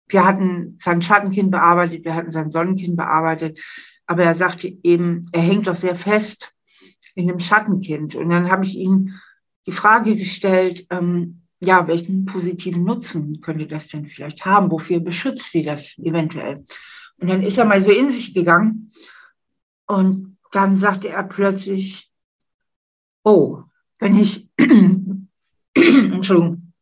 [0.09, 3.59] wir hatten sein Schattenkind bearbeitet, wir hatten sein Sonnenkind bearbeitet,
[4.05, 6.53] aber er sagte eben, er hängt doch sehr fest
[7.17, 8.15] in dem Schattenkind.
[8.15, 9.13] Und dann habe ich ihm
[9.65, 14.71] die Frage gestellt, ähm, ja, welchen positiven Nutzen könnte das denn vielleicht haben?
[14.71, 16.63] Wofür beschützt sie das eventuell?
[17.19, 18.91] Und dann ist er mal so in sich gegangen
[19.87, 22.11] und dann sagte er plötzlich,
[23.23, 23.63] oh,
[23.99, 24.47] wenn ich,
[25.73, 26.73] Entschuldigung,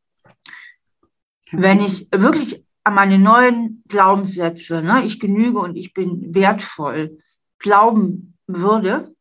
[1.51, 7.19] wenn ich wirklich an meine neuen Glaubenssätze, ne, ich genüge und ich bin wertvoll,
[7.59, 9.15] glauben würde,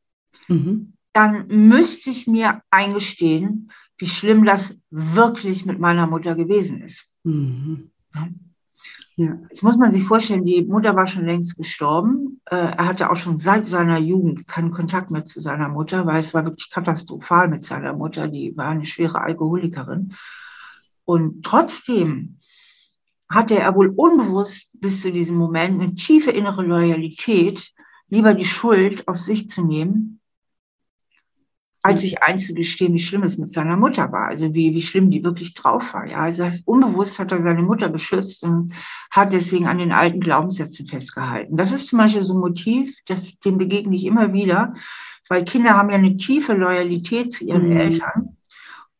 [0.48, 0.93] mhm.
[1.14, 7.08] Dann müsste ich mir eingestehen, wie schlimm das wirklich mit meiner Mutter gewesen ist.
[7.22, 7.90] Mhm.
[8.14, 8.28] Ja.
[9.16, 12.40] Jetzt muss man sich vorstellen, die Mutter war schon längst gestorben.
[12.46, 16.18] Äh, er hatte auch schon seit seiner Jugend keinen Kontakt mehr zu seiner Mutter, weil
[16.18, 18.26] es war wirklich katastrophal mit seiner Mutter.
[18.26, 20.14] Die war eine schwere Alkoholikerin.
[21.04, 22.40] Und trotzdem
[23.28, 27.72] hatte er wohl unbewusst bis zu diesem Moment eine tiefe innere Loyalität,
[28.08, 30.20] lieber die Schuld auf sich zu nehmen,
[31.84, 35.22] als sich einzugestehen, wie schlimm es mit seiner Mutter war, also wie, wie schlimm die
[35.22, 36.06] wirklich drauf war.
[36.06, 38.72] Ja, also das unbewusst hat er seine Mutter beschützt und
[39.10, 41.58] hat deswegen an den alten Glaubenssätzen festgehalten.
[41.58, 44.72] Das ist zum Beispiel so ein Motiv, das, dem begegne ich immer wieder,
[45.28, 47.76] weil Kinder haben ja eine tiefe Loyalität zu ihren mhm.
[47.76, 48.38] Eltern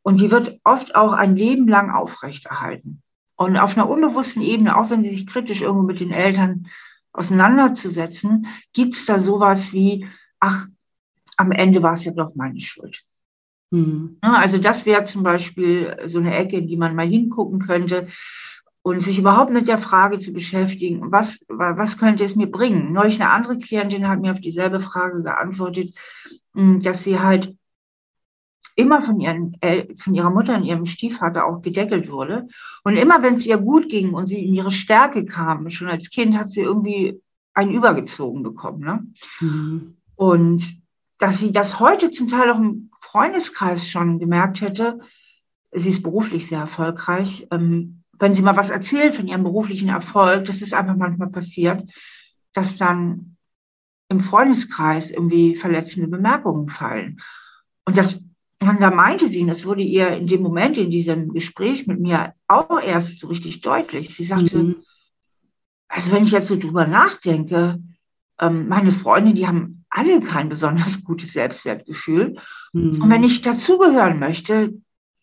[0.02, 3.00] und die wird oft auch ein Leben lang aufrechterhalten.
[3.36, 6.66] Und auf einer unbewussten Ebene, auch wenn sie sich kritisch irgendwo mit den Eltern
[7.14, 10.06] auseinanderzusetzen, gibt es da sowas wie,
[10.38, 10.66] ach,
[11.36, 13.02] am Ende war es ja doch meine Schuld.
[13.70, 14.18] Mhm.
[14.20, 18.08] Also das wäre zum Beispiel so eine Ecke, in die man mal hingucken könnte
[18.82, 22.92] und sich überhaupt mit der Frage zu beschäftigen, was, was könnte es mir bringen?
[22.92, 25.94] Neulich eine andere Klientin hat mir auf dieselbe Frage geantwortet,
[26.54, 27.56] hm, dass sie halt
[28.76, 29.56] immer von, ihren,
[29.98, 32.48] von ihrer Mutter und ihrem Stiefvater auch gedeckelt wurde.
[32.82, 36.10] Und immer wenn es ihr gut ging und sie in ihre Stärke kam, schon als
[36.10, 37.20] Kind, hat sie irgendwie
[37.54, 38.80] einen übergezogen bekommen.
[38.80, 39.06] Ne?
[39.40, 39.96] Mhm.
[40.16, 40.83] Und
[41.18, 45.00] dass sie das heute zum Teil auch im Freundeskreis schon gemerkt hätte.
[45.72, 47.46] Sie ist beruflich sehr erfolgreich.
[47.50, 51.88] Ähm, wenn sie mal was erzählt von ihrem beruflichen Erfolg, das ist einfach manchmal passiert,
[52.52, 53.36] dass dann
[54.08, 57.20] im Freundeskreis irgendwie verletzende Bemerkungen fallen.
[57.84, 58.20] Und das,
[58.60, 62.00] und da meinte sie, und das wurde ihr in dem Moment, in diesem Gespräch mit
[62.00, 64.14] mir auch erst so richtig deutlich.
[64.14, 64.76] Sie sagte, mhm.
[65.88, 67.80] also wenn ich jetzt so drüber nachdenke,
[68.40, 72.36] ähm, meine Freunde, die haben alle kein besonders gutes Selbstwertgefühl.
[72.72, 73.02] Mhm.
[73.02, 74.74] Und wenn ich dazugehören möchte,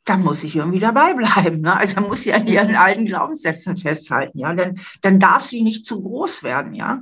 [0.05, 1.61] dann muss ich irgendwie dabei bleiben.
[1.61, 1.75] Ne?
[1.75, 4.39] Also muss sie an ihren alten Glaubenssätzen festhalten.
[4.39, 6.73] Ja, dann, dann darf sie nicht zu groß werden.
[6.73, 7.01] Ja.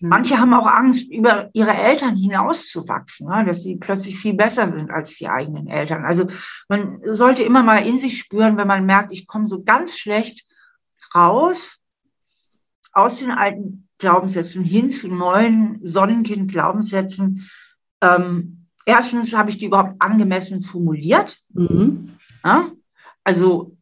[0.00, 3.44] Manche haben auch Angst, über ihre Eltern hinauszuwachsen, ne?
[3.44, 6.04] dass sie plötzlich viel besser sind als die eigenen Eltern.
[6.04, 6.26] Also
[6.68, 10.44] man sollte immer mal in sich spüren, wenn man merkt, ich komme so ganz schlecht
[11.14, 11.78] raus
[12.92, 17.48] aus den alten Glaubenssätzen hin zu neuen Sonnenkind-Glaubenssätzen.
[18.00, 21.38] Ähm, erstens habe ich die überhaupt angemessen formuliert.
[21.50, 22.18] Mhm.
[22.44, 22.72] Ja?
[23.22, 23.76] Also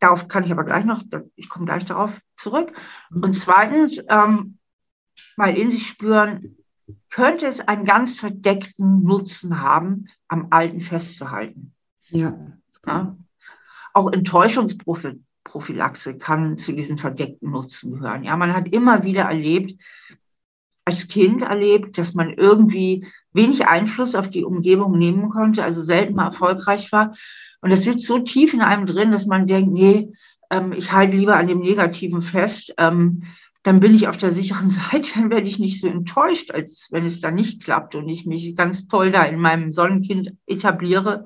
[0.00, 1.02] darauf kann ich aber gleich noch,
[1.36, 2.72] ich komme gleich darauf zurück.
[3.10, 3.22] Mhm.
[3.22, 4.56] Und zweitens, ähm,
[5.36, 6.56] mal in sich spüren,
[7.10, 11.74] könnte es einen ganz verdeckten Nutzen haben, am Alten festzuhalten.
[12.08, 12.34] Ja.
[12.86, 13.14] ja?
[13.92, 14.10] Auch
[15.54, 18.24] Enttäuschungsprophylaxe kann zu diesen verdeckten Nutzen gehören.
[18.24, 19.80] Ja, man hat immer wieder erlebt,
[20.84, 26.14] als Kind erlebt, dass man irgendwie wenig Einfluss auf die Umgebung nehmen konnte, also selten
[26.14, 27.14] mal erfolgreich war.
[27.60, 30.12] Und das sitzt so tief in einem drin, dass man denkt, nee,
[30.50, 32.74] ähm, ich halte lieber an dem Negativen fest.
[32.76, 33.24] Ähm,
[33.62, 37.06] dann bin ich auf der sicheren Seite, dann werde ich nicht so enttäuscht, als wenn
[37.06, 41.24] es dann nicht klappt und ich mich ganz toll da in meinem Sonnenkind etabliere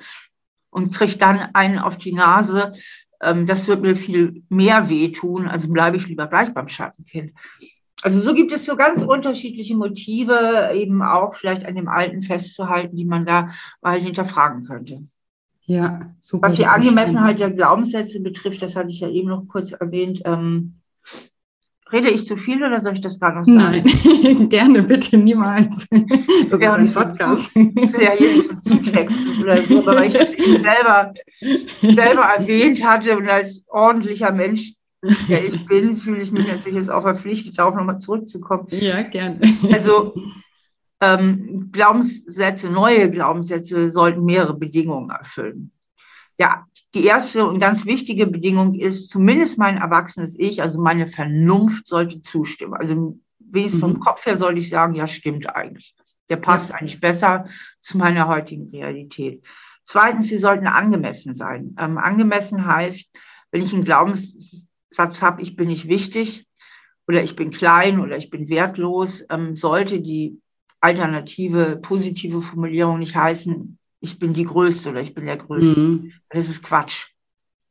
[0.71, 2.75] und kriege dann einen auf die Nase.
[3.21, 7.33] Ähm, das wird mir viel mehr wehtun, also bleibe ich lieber gleich beim Schattenkind.
[8.03, 12.97] Also so gibt es so ganz unterschiedliche Motive, eben auch vielleicht an dem Alten festzuhalten,
[12.97, 13.51] die man da
[13.81, 15.03] mal hinterfragen könnte.
[15.65, 16.49] Ja, super.
[16.49, 20.81] Was die Angemessenheit der Glaubenssätze betrifft, das hatte ich ja eben noch kurz erwähnt, ähm,
[21.93, 23.85] Rede ich zu viel oder soll ich das gar noch sagen?
[23.85, 25.87] Nein, gerne, bitte, niemals.
[26.51, 27.51] Das ja, ist ein Podcast.
[27.55, 31.15] Ich will ja hier nicht so zutexten oder so, aber weil ich es eben selber,
[31.81, 34.75] selber erwähnt hatte und als ordentlicher Mensch,
[35.29, 38.67] der ich bin, fühle ich mich natürlich jetzt auch verpflichtet, darauf nochmal zurückzukommen.
[38.71, 39.41] Ja, gerne.
[39.73, 40.15] Also
[41.01, 45.73] ähm, Glaubenssätze, neue Glaubenssätze sollten mehrere Bedingungen erfüllen.
[46.39, 51.87] Ja, die erste und ganz wichtige Bedingung ist, zumindest mein erwachsenes Ich, also meine Vernunft
[51.87, 52.75] sollte zustimmen.
[52.75, 53.93] Also wenigstens mhm.
[53.93, 55.95] vom Kopf her sollte ich sagen, ja, stimmt eigentlich.
[56.31, 56.77] Der passt ja.
[56.77, 57.47] eigentlich besser
[57.81, 59.45] zu meiner heutigen Realität.
[59.85, 61.75] Zweitens, sie sollten angemessen sein.
[61.79, 63.11] Ähm, angemessen heißt,
[63.51, 66.47] wenn ich einen Glaubenssatz habe, ich bin nicht wichtig
[67.07, 70.41] oder ich bin klein oder ich bin wertlos, ähm, sollte die
[70.81, 75.81] alternative, positive Formulierung nicht heißen, ich bin die Größte oder ich bin der Größte.
[75.81, 76.13] Mhm.
[76.31, 77.09] Das ist Quatsch.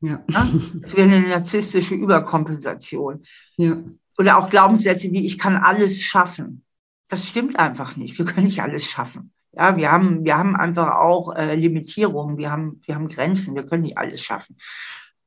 [0.02, 0.24] Ja.
[0.28, 3.24] Das wäre eine narzisstische Überkompensation.
[3.56, 3.78] Ja.
[4.18, 6.64] Oder auch Glaubenssätze wie, ich kann alles schaffen.
[7.08, 8.18] Das stimmt einfach nicht.
[8.18, 9.32] Wir können nicht alles schaffen.
[9.54, 13.66] Ja, wir haben, wir haben einfach auch äh, Limitierungen, wir haben, wir haben Grenzen, wir
[13.66, 14.58] können nicht alles schaffen.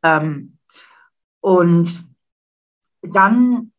[0.03, 0.59] Ähm,
[1.41, 2.05] und
[3.03, 3.73] dann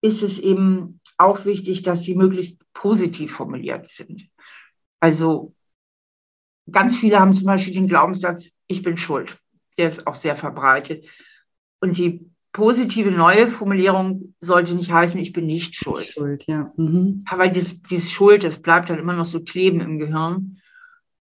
[0.00, 4.28] ist es eben auch wichtig, dass sie möglichst positiv formuliert sind.
[5.00, 5.54] Also
[6.70, 9.38] Ganz viele haben zum Beispiel den Glaubenssatz, ich bin schuld.
[9.76, 11.06] Der ist auch sehr verbreitet.
[11.80, 16.06] Und die positive neue Formulierung sollte nicht heißen, ich bin nicht schuld.
[16.06, 16.72] Schuld, ja.
[16.76, 17.24] Mhm.
[17.28, 20.60] Aber dieses, dieses Schuld, das bleibt dann immer noch so kleben im Gehirn.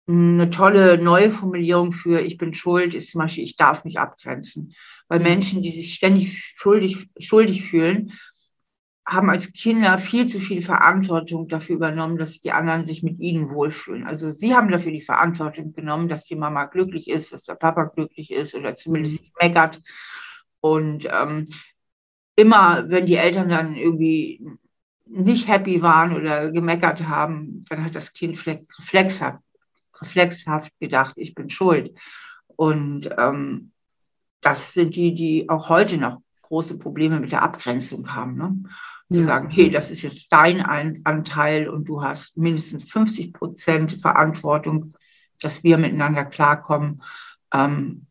[0.06, 4.72] Eine tolle neue Formulierung für ich bin schuld ist zum Beispiel, ich darf mich abgrenzen.
[5.08, 8.12] Weil Menschen, die sich ständig schuldig, schuldig fühlen,
[9.08, 13.50] haben als Kinder viel zu viel Verantwortung dafür übernommen, dass die anderen sich mit ihnen
[13.50, 14.04] wohlfühlen.
[14.04, 17.84] Also sie haben dafür die Verantwortung genommen, dass die Mama glücklich ist, dass der Papa
[17.84, 19.80] glücklich ist oder zumindest nicht meckert.
[20.60, 21.48] Und ähm,
[22.34, 24.44] immer, wenn die Eltern dann irgendwie
[25.06, 29.38] nicht happy waren oder gemeckert haben, dann hat das Kind reflexhaft,
[30.00, 31.96] reflexhaft gedacht, ich bin schuld.
[32.56, 33.70] Und ähm,
[34.40, 38.36] das sind die, die auch heute noch große Probleme mit der Abgrenzung haben.
[38.36, 38.62] Ne?
[39.10, 39.26] Zu ja.
[39.26, 44.94] sagen, hey, das ist jetzt dein Anteil und du hast mindestens 50 Prozent Verantwortung,
[45.40, 47.02] dass wir miteinander klarkommen.
[47.52, 48.06] Ähm,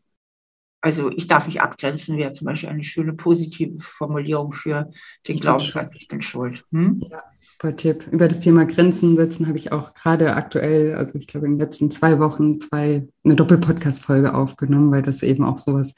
[0.80, 4.92] also ich darf mich abgrenzen, wäre zum Beispiel eine schöne positive Formulierung für
[5.26, 6.64] den Glaubenssatz, ich bin schuld.
[6.70, 7.02] Hm?
[7.10, 8.06] Ja, super Tipp.
[8.10, 11.60] Über das Thema Grenzen setzen habe ich auch gerade aktuell, also ich glaube in den
[11.60, 15.94] letzten zwei Wochen, zwei, eine Doppelpodcast-Folge aufgenommen, weil das eben auch sowas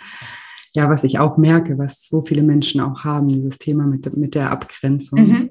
[0.74, 4.34] ja, was ich auch merke, was so viele Menschen auch haben, dieses Thema mit, mit
[4.34, 5.20] der Abgrenzung.
[5.20, 5.50] Mhm.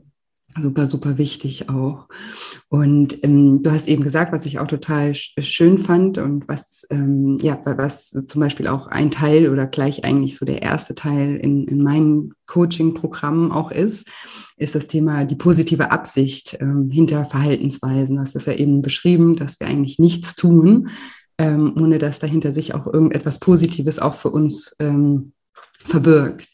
[0.60, 2.08] Super, super wichtig auch.
[2.69, 7.38] Und ähm, du hast eben gesagt, was ich auch total schön fand und was, ähm,
[7.41, 11.67] ja, was zum Beispiel auch ein Teil oder gleich eigentlich so der erste Teil in,
[11.67, 14.08] in meinen Coaching-Programmen auch ist,
[14.56, 18.15] ist das Thema die positive Absicht ähm, hinter Verhaltensweisen.
[18.15, 20.89] Du hast es ja eben beschrieben, dass wir eigentlich nichts tun,
[21.38, 25.34] ähm, ohne dass dahinter sich auch irgendetwas Positives auch für uns ähm,
[25.86, 26.50] verbirgt.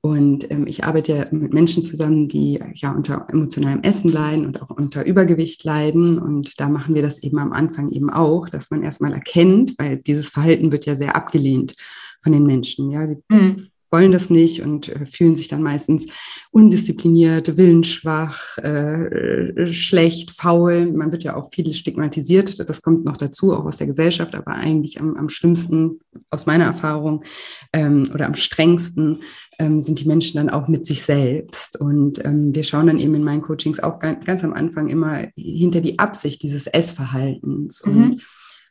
[0.00, 4.62] Und ähm, ich arbeite ja mit Menschen zusammen, die ja unter emotionalem Essen leiden und
[4.62, 6.18] auch unter Übergewicht leiden.
[6.18, 9.96] Und da machen wir das eben am Anfang eben auch, dass man erstmal erkennt, weil
[9.98, 11.74] dieses Verhalten wird ja sehr abgelehnt
[12.22, 12.90] von den Menschen.
[12.90, 13.68] Ja, sie, mhm.
[13.90, 16.06] Wollen das nicht und äh, fühlen sich dann meistens
[16.50, 20.92] undiszipliniert, willensschwach, äh, äh, schlecht, faul.
[20.92, 22.68] Man wird ja auch viel stigmatisiert.
[22.68, 26.64] Das kommt noch dazu, auch aus der Gesellschaft, aber eigentlich am, am schlimmsten aus meiner
[26.64, 27.24] Erfahrung
[27.72, 29.22] ähm, oder am strengsten
[29.58, 31.80] ähm, sind die Menschen dann auch mit sich selbst.
[31.80, 35.28] Und ähm, wir schauen dann eben in meinen Coachings auch ganz, ganz am Anfang immer
[35.36, 37.84] hinter die Absicht dieses Essverhaltens.
[37.84, 37.96] Mhm.
[37.96, 38.22] Und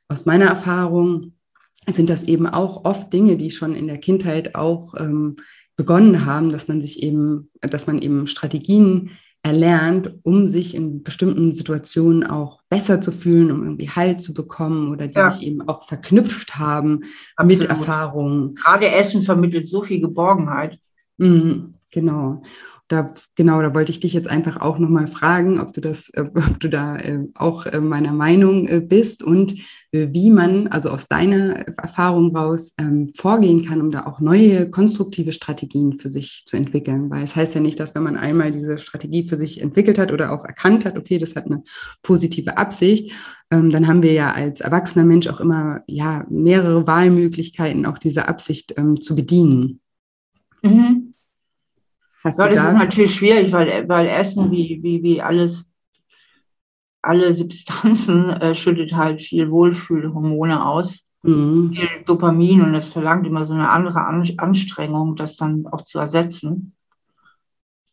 [0.08, 1.34] aus meiner Erfahrung
[1.96, 5.38] sind das eben auch oft Dinge, die schon in der Kindheit auch ähm,
[5.76, 9.12] begonnen haben, dass man sich eben, dass man eben Strategien
[9.44, 14.92] erlernt, um sich in bestimmten Situationen auch besser zu fühlen, um irgendwie Halt zu bekommen
[14.92, 15.32] oder die ja.
[15.32, 17.02] sich eben auch verknüpft haben
[17.36, 17.60] Absolut.
[17.62, 18.56] mit Erfahrungen.
[18.56, 20.80] Gerade Essen vermittelt so viel Geborgenheit.
[21.18, 22.42] Mhm, genau
[22.88, 26.22] da genau, da wollte ich dich jetzt einfach auch nochmal fragen, ob du das, äh,
[26.36, 29.56] ob du da äh, auch äh, meiner Meinung bist und
[29.92, 35.32] wie man also aus deiner Erfahrung raus ähm, vorgehen kann, um da auch neue konstruktive
[35.32, 37.10] Strategien für sich zu entwickeln.
[37.10, 40.12] Weil es heißt ja nicht, dass wenn man einmal diese Strategie für sich entwickelt hat
[40.12, 41.64] oder auch erkannt hat, okay, das hat eine
[42.04, 43.14] positive Absicht,
[43.50, 48.28] ähm, dann haben wir ja als erwachsener Mensch auch immer ja mehrere Wahlmöglichkeiten, auch diese
[48.28, 49.80] Absicht ähm, zu bedienen.
[50.64, 50.97] Mhm.
[52.28, 55.72] Hast ja, das, das ist natürlich schwierig, weil, weil Essen wie, wie, wie alles,
[57.02, 61.72] alle Substanzen äh, schüttet halt viel Wohlfühlhormone aus, mhm.
[61.74, 66.76] viel Dopamin und es verlangt immer so eine andere Anstrengung, das dann auch zu ersetzen.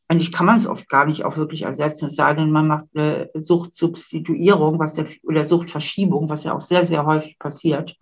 [0.09, 2.87] Eigentlich kann man es oft gar nicht auch wirklich ersetzen, es sei denn, man macht
[2.95, 7.97] eine Suchtsubstituierung was der, oder Suchtverschiebung, was ja auch sehr, sehr häufig passiert.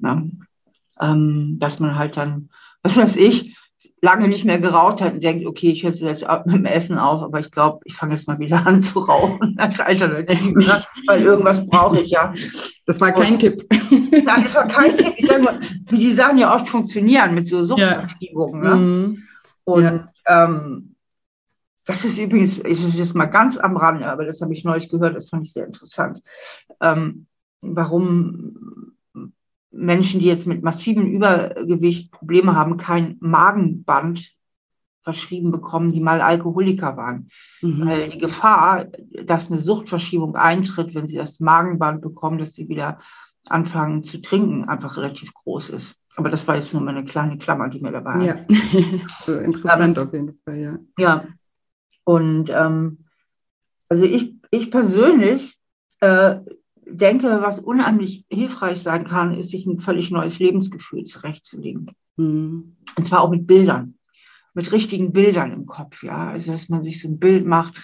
[0.00, 0.22] Ja,
[1.00, 2.50] ähm, dass man halt dann,
[2.82, 3.56] was weiß ich,
[4.02, 7.22] lange nicht mehr geraucht hat und denkt, okay, ich höre jetzt mit dem Essen auf,
[7.22, 10.82] aber ich glaube, ich fange jetzt mal wieder an zu rauchen als Alternative, ne?
[11.06, 12.32] weil irgendwas brauche ich ja.
[12.86, 13.66] Das war kein und, Tipp.
[13.90, 15.14] Nein, das war kein Tipp.
[15.16, 18.64] Ich sage mal, wie die Sachen ja oft funktionieren mit so Suchtverschiebungen.
[18.64, 18.74] Ja.
[18.74, 18.76] Ne?
[18.76, 19.22] Mhm.
[19.64, 20.08] Und ja.
[20.26, 20.94] ähm,
[21.86, 24.88] das ist übrigens, ist es jetzt mal ganz am Rande, aber das habe ich neulich
[24.88, 26.22] gehört, das fand ich sehr interessant.
[26.80, 27.26] Ähm,
[27.62, 28.92] warum
[29.70, 34.32] Menschen, die jetzt mit massivem Übergewicht Probleme haben, kein Magenband
[35.02, 37.30] verschrieben bekommen, die mal Alkoholiker waren.
[37.62, 37.86] Mhm.
[37.86, 38.86] Weil die Gefahr,
[39.24, 42.98] dass eine Suchtverschiebung eintritt, wenn sie das Magenband bekommen, dass sie wieder
[43.48, 45.96] anfangen zu trinken, einfach relativ groß ist.
[46.16, 48.36] Aber das war jetzt nur mal eine kleine Klammer, die mir dabei Ja,
[49.24, 50.78] so interessant ähm, auf jeden Fall, ja.
[50.98, 51.24] Ja,
[52.04, 53.04] und ähm,
[53.88, 55.58] also ich, ich persönlich
[56.00, 56.36] äh,
[56.90, 61.90] denke, was unheimlich hilfreich sein kann, ist, sich ein völlig neues Lebensgefühl zurechtzulegen.
[62.16, 62.76] Mhm.
[62.96, 63.94] Und zwar auch mit Bildern,
[64.54, 66.28] mit richtigen Bildern im Kopf, ja.
[66.28, 67.74] Also, dass man sich so ein Bild macht,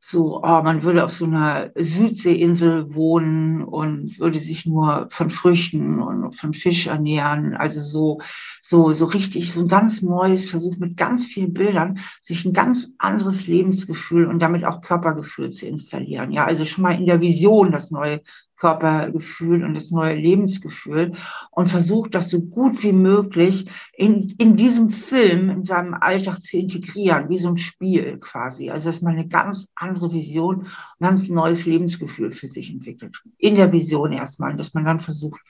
[0.00, 6.00] so, oh, man würde auf so einer Südseeinsel wohnen und würde sich nur von Früchten
[6.00, 7.54] und von Fisch ernähren.
[7.56, 8.20] Also so,
[8.62, 12.92] so, so richtig, so ein ganz neues Versuch mit ganz vielen Bildern, sich ein ganz
[12.98, 16.30] anderes Lebensgefühl und damit auch Körpergefühl zu installieren.
[16.30, 18.20] Ja, also schon mal in der Vision das neue
[18.58, 21.12] Körpergefühl und das neue Lebensgefühl
[21.50, 26.58] und versucht, das so gut wie möglich in, in diesem Film, in seinem Alltag zu
[26.58, 28.70] integrieren, wie so ein Spiel quasi.
[28.70, 33.22] Also, dass man eine ganz andere Vision, ein ganz neues Lebensgefühl für sich entwickelt.
[33.38, 35.40] In der Vision erstmal, dass man dann versucht,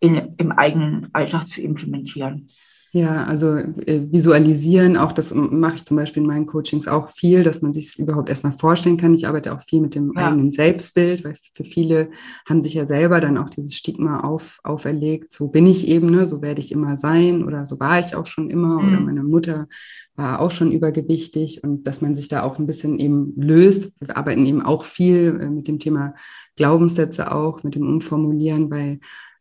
[0.00, 2.48] in, im eigenen Alltag zu implementieren.
[2.92, 7.44] Ja, also äh, visualisieren, auch das mache ich zum Beispiel in meinen Coachings auch viel,
[7.44, 9.14] dass man sich es überhaupt erstmal vorstellen kann.
[9.14, 10.26] Ich arbeite auch viel mit dem ja.
[10.26, 12.10] eigenen Selbstbild, weil für viele
[12.48, 16.26] haben sich ja selber dann auch dieses Stigma auf, auferlegt, so bin ich eben, ne,
[16.26, 18.88] so werde ich immer sein oder so war ich auch schon immer mhm.
[18.88, 19.68] oder meine Mutter
[20.16, 23.92] war auch schon übergewichtig und dass man sich da auch ein bisschen eben löst.
[24.00, 26.14] Wir arbeiten eben auch viel äh, mit dem Thema
[26.56, 28.98] Glaubenssätze auch, mit dem Umformulieren, weil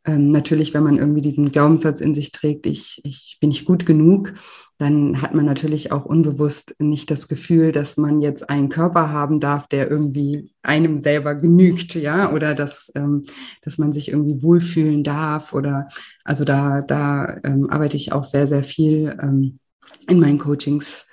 [0.09, 3.85] ähm, natürlich, wenn man irgendwie diesen Glaubenssatz in sich trägt, ich, ich bin nicht gut
[3.85, 4.33] genug,
[4.77, 9.39] dann hat man natürlich auch unbewusst nicht das Gefühl, dass man jetzt einen Körper haben
[9.39, 13.23] darf, der irgendwie einem selber genügt, ja, oder dass, ähm,
[13.61, 15.87] dass man sich irgendwie wohlfühlen darf oder
[16.23, 19.59] also da, da ähm, arbeite ich auch sehr, sehr viel ähm,
[20.07, 21.05] in meinen Coachings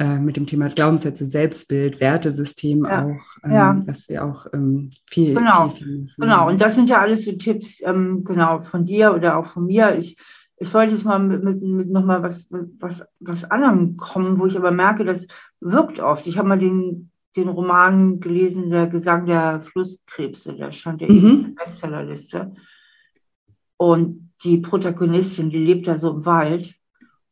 [0.00, 3.04] äh, mit dem Thema Glaubenssätze, Selbstbild, Wertesystem ja.
[3.04, 3.82] auch, ähm, ja.
[3.84, 5.70] was wir auch ähm, viel, genau.
[5.70, 9.36] viel, viel Genau, und das sind ja alles so Tipps, ähm, genau, von dir oder
[9.36, 9.98] auch von mir.
[9.98, 10.16] Ich,
[10.56, 14.56] ich wollte jetzt mal mit, mit, mit nochmal was, was, was anderem kommen, wo ich
[14.56, 15.26] aber merke, das
[15.60, 16.28] wirkt oft.
[16.28, 21.16] Ich habe mal den, den Roman gelesen, der Gesang der Flusskrebse, der stand ja mhm.
[21.16, 22.54] in der Bestsellerliste.
[23.76, 26.74] Und die Protagonistin, die lebt da so im Wald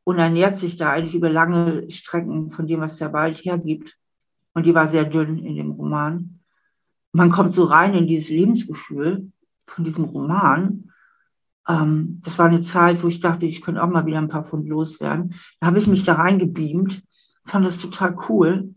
[0.06, 3.98] und ernährt sich da eigentlich über lange Strecken von dem, was der Wald hergibt.
[4.54, 6.38] Und die war sehr dünn in dem Roman.
[7.12, 9.32] Man kommt so rein in dieses Lebensgefühl
[9.66, 10.92] von diesem Roman
[11.68, 14.44] Ähm, das war eine Zeit, wo ich dachte, ich könnte auch mal wieder ein paar
[14.44, 15.34] Pfund loswerden.
[15.60, 17.02] Da habe ich mich da reingebeamt,
[17.44, 18.74] fand das total cool,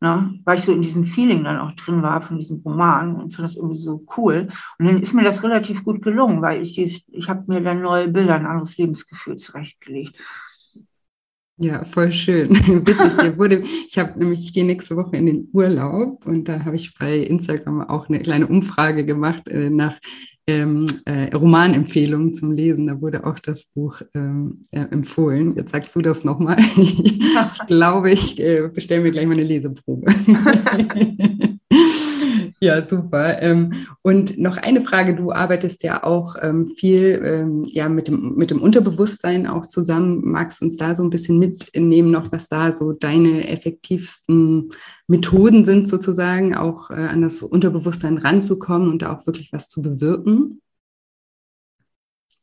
[0.00, 0.38] ne?
[0.44, 3.44] weil ich so in diesem Feeling dann auch drin war von diesem Roman und fand
[3.48, 4.48] das irgendwie so cool.
[4.78, 7.82] Und dann ist mir das relativ gut gelungen, weil ich dieses, ich habe mir dann
[7.82, 10.16] neue Bilder, ein anderes Lebensgefühl zurechtgelegt.
[11.60, 12.50] Ja, voll schön.
[12.86, 16.64] Witzig, der wurde, ich habe nämlich, ich gehe nächste Woche in den Urlaub und da
[16.64, 19.98] habe ich bei Instagram auch eine kleine Umfrage gemacht äh, nach
[20.46, 22.86] ähm, äh, Romanempfehlungen zum Lesen.
[22.86, 25.54] Da wurde auch das Buch ähm, äh, empfohlen.
[25.56, 26.58] Jetzt sagst du das nochmal.
[26.76, 27.20] ich
[27.66, 30.12] glaube, ich äh, bestelle mir gleich mal eine Leseprobe.
[32.60, 33.40] Ja, super.
[33.40, 38.34] Ähm, und noch eine Frage, du arbeitest ja auch ähm, viel ähm, ja, mit, dem,
[38.34, 40.22] mit dem Unterbewusstsein auch zusammen.
[40.24, 44.72] Magst du uns da so ein bisschen mitnehmen, noch was da so deine effektivsten
[45.06, 49.80] Methoden sind, sozusagen, auch äh, an das Unterbewusstsein ranzukommen und da auch wirklich was zu
[49.80, 50.60] bewirken?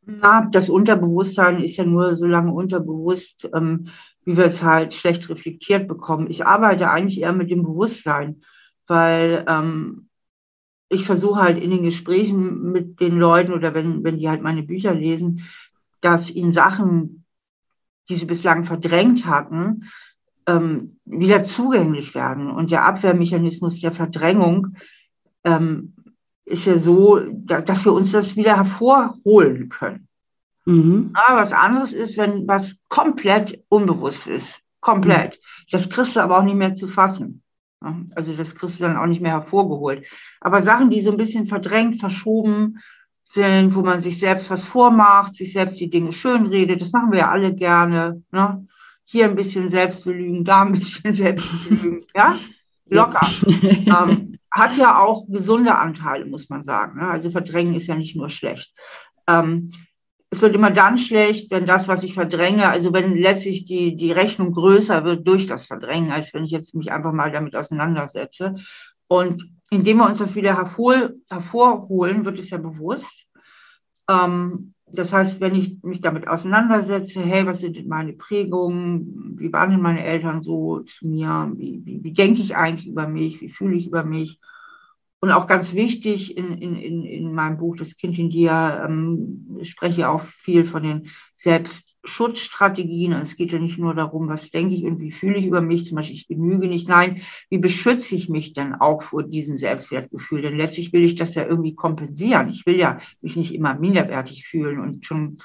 [0.06, 5.88] Na, das Unterbewusstsein ist ja nur so lange unterbewusst, wie wir es halt schlecht reflektiert
[5.88, 6.28] bekommen.
[6.30, 8.42] Ich arbeite eigentlich eher mit dem Bewusstsein
[8.88, 10.10] weil ähm,
[10.90, 14.64] ich versuche halt in den Gesprächen mit den Leuten oder wenn, wenn die halt meine
[14.64, 15.42] Bücher lesen,
[16.02, 17.26] dass ihnen Sachen,
[18.10, 19.90] die sie bislang verdrängt hatten,
[20.48, 22.52] ähm, wieder zugänglich werden.
[22.52, 24.76] Und der Abwehrmechanismus der Verdrängung
[25.44, 25.96] ähm,
[26.46, 30.08] ist ja so, dass wir uns das wieder hervorholen können.
[30.66, 31.12] Mhm.
[31.14, 34.62] Aber was anderes ist, wenn was komplett unbewusst ist.
[34.80, 35.34] Komplett.
[35.34, 35.66] Mhm.
[35.72, 37.42] Das kriegst du aber auch nicht mehr zu fassen.
[38.16, 40.08] Also das kriegst du dann auch nicht mehr hervorgeholt.
[40.42, 42.80] Aber Sachen, die so ein bisschen verdrängt, verschoben
[43.24, 47.20] sind, wo man sich selbst was vormacht, sich selbst die Dinge schönredet, das machen wir
[47.20, 48.24] ja alle gerne.
[48.32, 48.68] Ne?
[49.04, 52.36] Hier ein bisschen Selbstbelügen, da ein bisschen Selbstbelügen, ja,
[52.86, 53.28] locker.
[53.52, 57.00] ähm, hat ja auch gesunde Anteile, muss man sagen.
[57.00, 57.08] Ne?
[57.08, 58.74] Also verdrängen ist ja nicht nur schlecht.
[59.28, 59.72] Ähm,
[60.36, 64.12] es wird immer dann schlecht, wenn das, was ich verdränge, also wenn letztlich die, die
[64.12, 68.56] Rechnung größer wird durch das Verdrängen, als wenn ich jetzt mich einfach mal damit auseinandersetze.
[69.08, 73.28] Und indem wir uns das wieder hervor, hervorholen, wird es ja bewusst.
[74.10, 79.38] Ähm, das heißt, wenn ich mich damit auseinandersetze, hey, was sind meine Prägungen?
[79.38, 81.50] Wie waren denn meine Eltern so zu mir?
[81.56, 83.40] Wie, wie, wie denke ich eigentlich über mich?
[83.40, 84.40] Wie fühle ich über mich?
[85.26, 89.58] Und auch ganz wichtig in, in, in, in meinem Buch Das Kind in dir ähm,
[89.64, 93.12] spreche ich auch viel von den Selbstschutzstrategien.
[93.14, 95.86] Es geht ja nicht nur darum, was denke ich und wie fühle ich über mich,
[95.86, 96.88] zum Beispiel ich genüge nicht.
[96.88, 100.44] Nein, wie beschütze ich mich denn auch vor diesem Selbstwertgefühl?
[100.44, 102.52] Denn letztlich will ich das ja irgendwie kompensieren.
[102.52, 105.40] Ich will ja mich nicht immer minderwertig fühlen und schon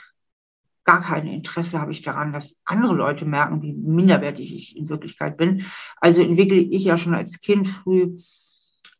[0.84, 5.38] gar kein Interesse habe ich daran, dass andere Leute merken, wie minderwertig ich in Wirklichkeit
[5.38, 5.64] bin.
[6.02, 8.18] Also entwickle ich ja schon als Kind früh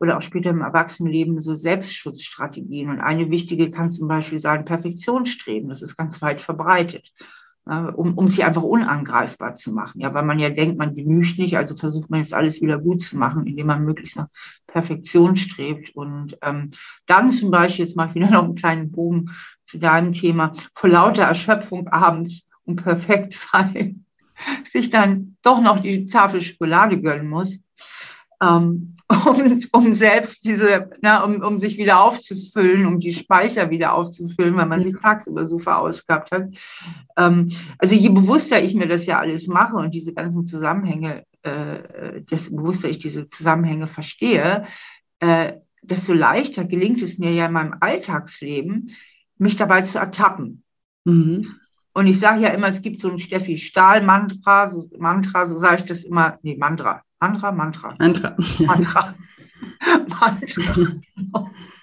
[0.01, 2.89] oder auch später im Erwachsenenleben so Selbstschutzstrategien.
[2.89, 5.69] Und eine wichtige kann zum Beispiel sein Perfektionsstreben.
[5.69, 7.13] Das ist ganz weit verbreitet.
[7.67, 10.01] Um, um sich einfach unangreifbar zu machen.
[10.01, 13.03] Ja, weil man ja denkt, man genügt nicht, also versucht man jetzt alles wieder gut
[13.03, 14.29] zu machen, indem man möglichst nach
[14.67, 15.95] Perfektion strebt.
[15.95, 16.71] Und ähm,
[17.07, 19.31] dann zum Beispiel, jetzt mache ich wieder noch einen kleinen Bogen
[19.65, 24.05] zu deinem Thema, vor lauter Erschöpfung abends und perfekt sein,
[24.65, 27.61] sich dann doch noch die Tafel Schokolade gönnen muss.
[28.43, 33.95] Ähm, um, um selbst diese, na, um, um sich wieder aufzufüllen, um die Speicher wieder
[33.95, 36.49] aufzufüllen, weil man sich tagsüber so verausgabt hat.
[37.17, 42.23] Ähm, also je bewusster ich mir das ja alles mache und diese ganzen Zusammenhänge, äh,
[42.23, 44.67] desto bewusster ich diese Zusammenhänge verstehe,
[45.19, 48.95] äh, desto leichter gelingt es mir ja in meinem Alltagsleben,
[49.39, 50.63] mich dabei zu ertappen.
[51.05, 51.57] Mhm.
[51.95, 55.79] Und ich sage ja immer, es gibt so ein Steffi Stahl-Mantra, so, Mantra, so sage
[55.79, 57.95] ich das immer, nee, Mantra, Mantra, Mantra.
[57.99, 58.37] Mantra.
[58.61, 59.15] Mantra.
[60.09, 61.01] Mantra.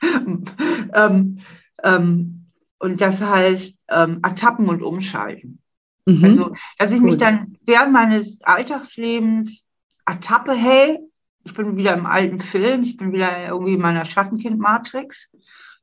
[0.94, 1.40] ähm,
[1.84, 2.46] ähm,
[2.80, 5.60] und das heißt ähm, Ertappen und Umschalten.
[6.06, 6.24] Mhm.
[6.24, 7.10] Also, dass ich Gut.
[7.12, 9.66] mich dann während meines Alltagslebens
[10.06, 11.00] ertappe, hey,
[11.44, 15.30] ich bin wieder im alten Film, ich bin wieder irgendwie in meiner Schattenkind-Matrix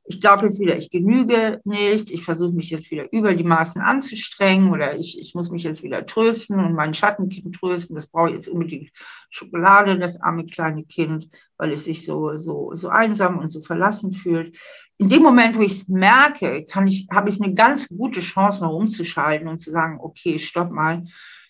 [0.07, 3.81] ich glaube jetzt wieder, ich genüge nicht, ich versuche mich jetzt wieder über die Maßen
[3.81, 8.29] anzustrengen oder ich, ich muss mich jetzt wieder trösten und mein Schattenkind trösten, das brauche
[8.29, 8.91] ich jetzt unbedingt
[9.31, 11.27] Schokolade, das arme kleine Kind,
[11.57, 14.57] weil es sich so, so, so einsam und so verlassen fühlt.
[14.97, 18.63] In dem Moment, wo ich es merke, kann ich, habe ich eine ganz gute Chance,
[18.63, 21.05] noch umzuschalten und zu sagen, okay, stopp mal,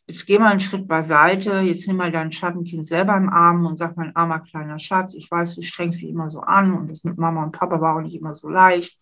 [0.07, 3.77] jetzt geh mal einen Schritt beiseite, jetzt nimm mal dein Schattenkind selber im Arm und
[3.77, 7.03] sag, mein armer kleiner Schatz, ich weiß, du strengst dich immer so an und das
[7.03, 8.99] mit Mama und Papa war auch nicht immer so leicht.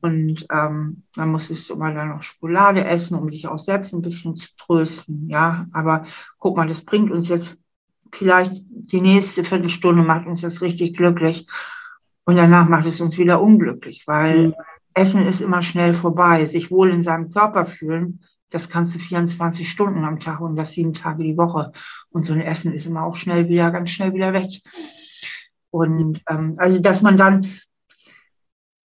[0.00, 4.02] Und ähm, dann musstest du mal dann noch Schokolade essen, um dich auch selbst ein
[4.02, 5.28] bisschen zu trösten.
[5.28, 6.04] Ja, aber
[6.38, 7.58] guck mal, das bringt uns jetzt
[8.12, 11.48] vielleicht die nächste Viertelstunde, macht uns das richtig glücklich.
[12.24, 14.54] Und danach macht es uns wieder unglücklich, weil mhm
[14.98, 16.44] Essen ist immer schnell vorbei.
[16.46, 18.20] Sich wohl in seinem Körper fühlen,
[18.50, 21.72] das kannst du 24 Stunden am Tag und das sieben Tage die Woche.
[22.10, 24.62] Und so ein Essen ist immer auch schnell wieder, ganz schnell wieder weg.
[25.70, 27.46] Und ähm, also, dass man dann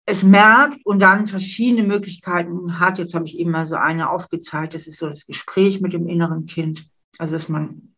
[0.06, 2.98] es merkt und dann verschiedene Möglichkeiten hat.
[2.98, 4.74] Jetzt habe ich eben mal so eine aufgezeigt.
[4.74, 6.88] Das ist so das Gespräch mit dem inneren Kind.
[7.20, 7.94] Also, dass man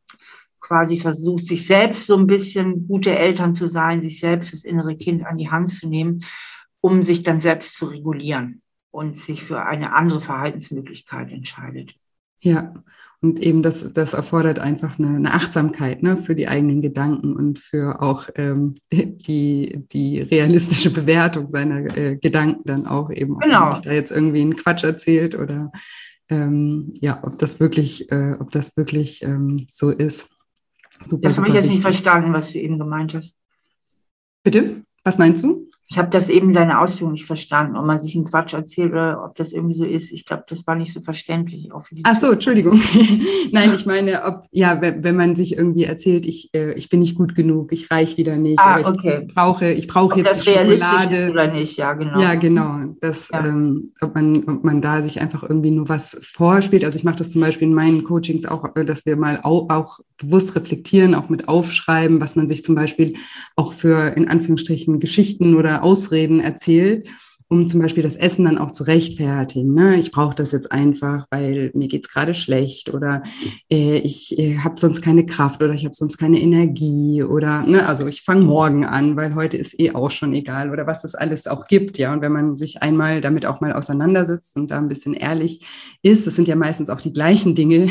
[0.60, 4.98] quasi versucht, sich selbst so ein bisschen gute Eltern zu sein, sich selbst das innere
[4.98, 6.24] Kind an die Hand zu nehmen,
[6.82, 8.63] um sich dann selbst zu regulieren
[8.94, 11.96] und sich für eine andere Verhaltensmöglichkeit entscheidet.
[12.42, 12.74] Ja,
[13.22, 17.58] und eben das, das erfordert einfach eine, eine Achtsamkeit ne, für die eigenen Gedanken und
[17.58, 23.62] für auch ähm, die, die realistische Bewertung seiner äh, Gedanken dann auch eben, genau.
[23.62, 25.72] ob man sich da jetzt irgendwie einen Quatsch erzählt oder
[26.30, 30.28] ähm, ja, ob das wirklich, äh, ob das wirklich ähm, so ist.
[31.08, 31.84] Super, das habe ich jetzt wichtig.
[31.86, 33.36] nicht verstanden, was du eben gemeint hast.
[34.44, 34.84] Bitte?
[35.04, 35.70] Was meinst du?
[35.88, 39.24] Ich habe das eben deine Ausführung nicht verstanden, ob man sich einen Quatsch erzählt oder
[39.24, 40.12] ob das irgendwie so ist.
[40.12, 41.70] Ich glaube, das war nicht so verständlich.
[42.04, 42.82] Ach so, Entschuldigung.
[43.52, 47.16] Nein, ich meine, ob, ja, wenn man sich irgendwie erzählt, ich, äh, ich bin nicht
[47.16, 49.28] gut genug, ich reich wieder nicht, ah, ich okay.
[49.34, 51.30] brauche, ich brauche jetzt das Schokolade.
[51.30, 52.20] oder nicht, ja, genau.
[52.20, 52.96] Ja, genau.
[53.02, 53.46] Das, ja.
[53.46, 56.86] Ähm, ob, man, ob man da sich einfach irgendwie nur was vorspielt.
[56.86, 59.70] Also ich mache das zum Beispiel in meinen Coachings auch, äh, dass wir mal auch,
[59.70, 63.16] auch bewusst reflektieren, auch mit aufschreiben, was man sich zum Beispiel
[63.56, 67.10] auch für in Anführungsstrichen Geschichten oder Ausreden erzählt
[67.54, 69.76] um zum Beispiel das Essen dann auch zu rechtfertigen.
[69.76, 69.98] Ne?
[69.98, 73.22] Ich brauche das jetzt einfach, weil mir geht es gerade schlecht oder
[73.72, 77.86] äh, ich äh, habe sonst keine Kraft oder ich habe sonst keine Energie oder ne?
[77.86, 81.14] also ich fange morgen an, weil heute ist eh auch schon egal oder was es
[81.14, 82.00] alles auch gibt.
[82.00, 85.64] Ja, und wenn man sich einmal damit auch mal auseinandersetzt und da ein bisschen ehrlich
[86.02, 87.88] ist, das sind ja meistens auch die gleichen Dinge,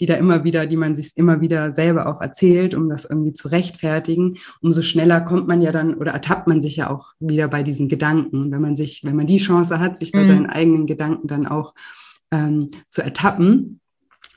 [0.00, 3.32] die da immer wieder, die man sich immer wieder selber auch erzählt, um das irgendwie
[3.32, 7.46] zu rechtfertigen, umso schneller kommt man ja dann oder ertappt man sich ja auch wieder
[7.46, 8.50] bei diesen Gedanken.
[8.50, 10.26] Wenn man sich sich, wenn man die Chance hat, sich bei mhm.
[10.26, 11.74] seinen eigenen Gedanken dann auch
[12.30, 13.80] ähm, zu ertappen,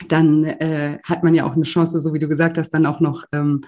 [0.08, 3.00] dann äh, hat man ja auch eine Chance, so wie du gesagt hast, dann auch
[3.00, 3.62] noch ähm,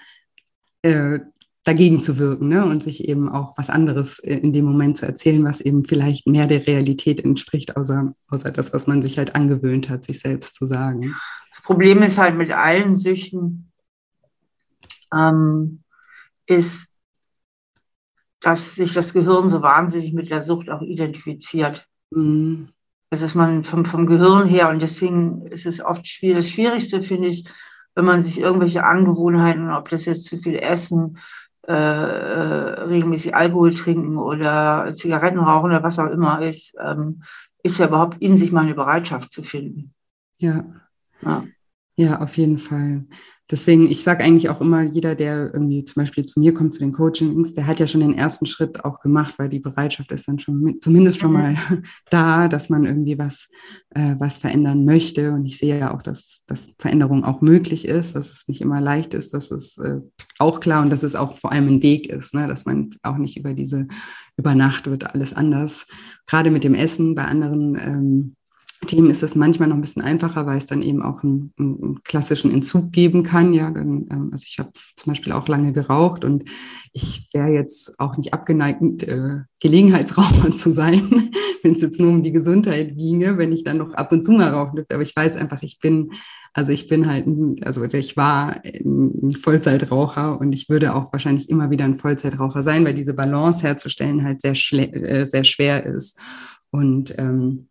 [0.82, 1.20] äh,
[1.64, 2.64] dagegen zu wirken ne?
[2.64, 6.47] und sich eben auch was anderes in dem Moment zu erzählen, was eben vielleicht mehr
[6.47, 10.66] der Realität entspricht, außer, außer das, was man sich halt angewöhnt hat, sich selbst zu
[10.66, 11.14] sagen.
[11.51, 13.72] Das Problem ist halt mit allen Süchten,
[15.14, 15.82] ähm,
[16.47, 16.89] ist,
[18.45, 21.86] dass sich das Gehirn so wahnsinnig mit der Sucht auch identifiziert.
[22.11, 22.68] Mhm.
[23.09, 26.36] Das ist man vom, vom Gehirn her und deswegen ist es oft schwierig.
[26.36, 27.47] Das Schwierigste finde ich,
[27.95, 31.18] wenn man sich irgendwelche Angewohnheiten, ob das jetzt zu viel Essen,
[31.66, 37.22] äh, äh, regelmäßig Alkohol trinken oder Zigaretten rauchen oder was auch immer ist, ähm,
[37.62, 39.95] ist ja überhaupt in sich mal eine Bereitschaft zu finden.
[40.36, 40.66] Ja.
[41.22, 41.45] Ja,
[41.97, 43.05] ja auf jeden Fall.
[43.51, 46.80] Deswegen, ich sage eigentlich auch immer, jeder, der irgendwie zum Beispiel zu mir kommt, zu
[46.80, 50.26] den Coachings, der hat ja schon den ersten Schritt auch gemacht, weil die Bereitschaft ist
[50.26, 51.38] dann schon mit, zumindest schon mhm.
[51.38, 51.57] mal
[52.11, 53.51] da, dass man irgendwie was,
[53.90, 55.32] äh, was verändern möchte.
[55.32, 58.80] Und ich sehe ja auch, dass, dass Veränderung auch möglich ist, dass es nicht immer
[58.80, 60.01] leicht ist, das ist äh,
[60.38, 62.49] auch klar und dass es auch vor allem ein Weg ist, ne?
[62.49, 63.88] dass man auch nicht über diese,
[64.38, 65.86] über Nacht wird alles anders.
[66.26, 68.36] Gerade mit dem Essen bei anderen ähm,
[68.87, 72.03] Themen ist es manchmal noch ein bisschen einfacher, weil es dann eben auch einen, einen
[72.05, 73.53] klassischen Entzug geben kann.
[73.55, 76.45] Ja, dann, ähm, also ich habe zum Beispiel auch lange geraucht und
[76.93, 81.30] ich wäre jetzt auch nicht abgeneigt, äh, Gelegenheitsraucher zu sein,
[81.62, 84.32] wenn es jetzt nur um die Gesundheit ginge, wenn ich dann noch ab und zu
[84.32, 84.95] mal rauchen dürfte.
[84.95, 86.12] Aber ich weiß einfach, ich bin,
[86.53, 87.26] also ich bin halt,
[87.62, 92.85] also ich war ein Vollzeitraucher und ich würde auch wahrscheinlich immer wieder ein Vollzeitraucher sein,
[92.85, 96.18] weil diese Balance herzustellen halt sehr, äh, sehr schwer ist.
[96.70, 97.68] Und ähm,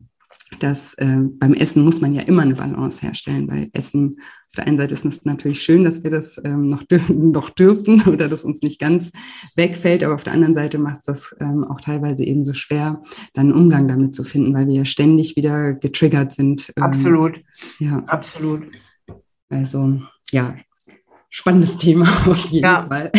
[0.60, 3.48] dass äh, beim Essen muss man ja immer eine Balance herstellen.
[3.48, 6.84] Bei Essen, auf der einen Seite ist es natürlich schön, dass wir das ähm, noch,
[6.84, 9.12] dür noch dürfen oder dass uns nicht ganz
[9.56, 13.02] wegfällt, aber auf der anderen Seite macht es das ähm, auch teilweise eben so schwer,
[13.34, 16.74] dann einen Umgang damit zu finden, weil wir ja ständig wieder getriggert sind.
[16.76, 17.42] Ähm, absolut.
[17.80, 18.04] Ja.
[18.08, 18.64] Absolut.
[19.50, 20.02] Also,
[20.32, 20.56] ja,
[21.30, 22.88] spannendes Thema auf jeden ja.
[22.88, 23.12] Fall.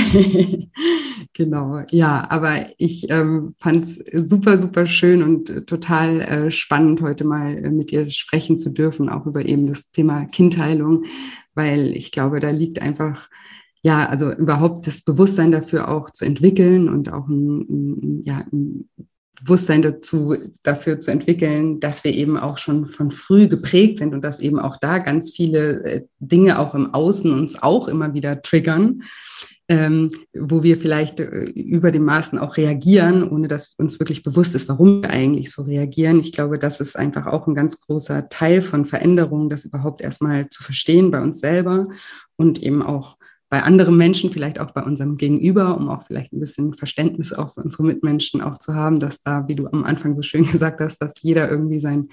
[1.32, 7.00] Genau, ja, aber ich ähm, fand es super, super schön und äh, total äh, spannend,
[7.00, 11.04] heute mal äh, mit dir sprechen zu dürfen, auch über eben das Thema Kindheilung,
[11.54, 13.28] weil ich glaube, da liegt einfach
[13.82, 18.88] ja, also überhaupt das Bewusstsein dafür auch zu entwickeln und auch ein, ein, ja, ein
[19.42, 24.22] Bewusstsein dazu, dafür zu entwickeln, dass wir eben auch schon von früh geprägt sind und
[24.22, 28.40] dass eben auch da ganz viele äh, Dinge auch im Außen uns auch immer wieder
[28.40, 29.02] triggern,
[29.68, 34.54] ähm, wo wir vielleicht äh, über dem Maßen auch reagieren, ohne dass uns wirklich bewusst
[34.54, 36.20] ist, warum wir eigentlich so reagieren.
[36.20, 40.48] Ich glaube, das ist einfach auch ein ganz großer Teil von Veränderungen, das überhaupt erstmal
[40.50, 41.88] zu verstehen bei uns selber
[42.36, 43.16] und eben auch
[43.48, 47.54] bei anderen Menschen, vielleicht auch bei unserem Gegenüber, um auch vielleicht ein bisschen Verständnis auch
[47.54, 50.80] für unsere Mitmenschen auch zu haben, dass da, wie du am Anfang so schön gesagt
[50.80, 52.08] hast, dass jeder irgendwie sein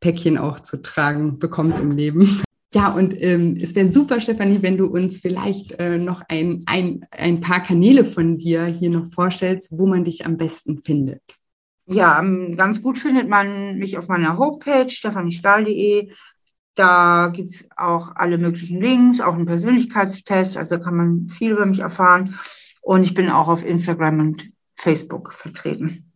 [0.00, 2.42] Päckchen auch zu tragen bekommt im Leben.
[2.74, 7.06] Ja, und ähm, es wäre super, Stefanie, wenn du uns vielleicht äh, noch ein, ein,
[7.12, 11.22] ein paar Kanäle von dir hier noch vorstellst, wo man dich am besten findet.
[11.86, 12.20] Ja,
[12.56, 16.10] ganz gut findet man mich auf meiner Homepage stefaniestahl.de.
[16.74, 21.66] Da gibt es auch alle möglichen Links, auch einen Persönlichkeitstest, also kann man viel über
[21.66, 22.34] mich erfahren.
[22.82, 26.10] Und ich bin auch auf Instagram und Facebook vertreten.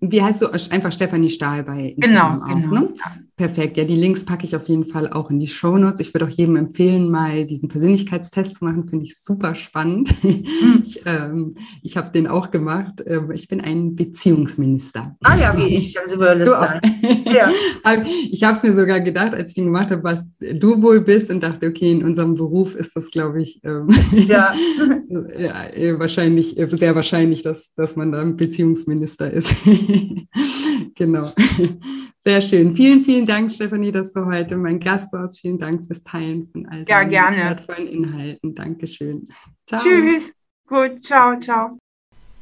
[0.00, 0.46] Wie heißt du?
[0.70, 2.80] Einfach Stefanie Stahl bei Instagram genau, auch, genau.
[2.80, 2.94] ne?
[3.40, 3.78] Perfekt.
[3.78, 6.06] Ja, die Links packe ich auf jeden Fall auch in die Show Notes.
[6.06, 8.84] Ich würde auch jedem empfehlen, mal diesen Persönlichkeitstest zu machen.
[8.84, 10.12] Finde ich super spannend.
[10.22, 10.44] Mhm.
[10.90, 13.02] Ich, ähm, ich habe den auch gemacht.
[13.06, 15.16] Ähm, ich bin ein Beziehungsminister.
[15.22, 15.98] Ah ja, wie ich.
[15.98, 16.68] Also du auch.
[17.32, 17.50] Ja.
[18.28, 21.30] ich habe es mir sogar gedacht, als ich den gemacht habe, was du wohl bist
[21.30, 24.52] und dachte, okay, in unserem Beruf ist das, glaube ich, ähm, ja.
[25.38, 25.68] ja.
[25.68, 29.54] Äh, wahrscheinlich, äh, sehr wahrscheinlich, dass, dass man da ein Beziehungsminister ist.
[30.94, 31.30] Genau.
[32.18, 32.74] Sehr schön.
[32.74, 35.40] Vielen, vielen Dank, Stefanie, dass du heute mein Gast warst.
[35.40, 38.54] Vielen Dank fürs Teilen von all deinen ja, wertvollen Inhalten.
[38.54, 39.28] Dankeschön.
[39.66, 39.80] Ciao.
[39.80, 40.32] Tschüss.
[40.66, 41.78] Gut, ciao, ciao.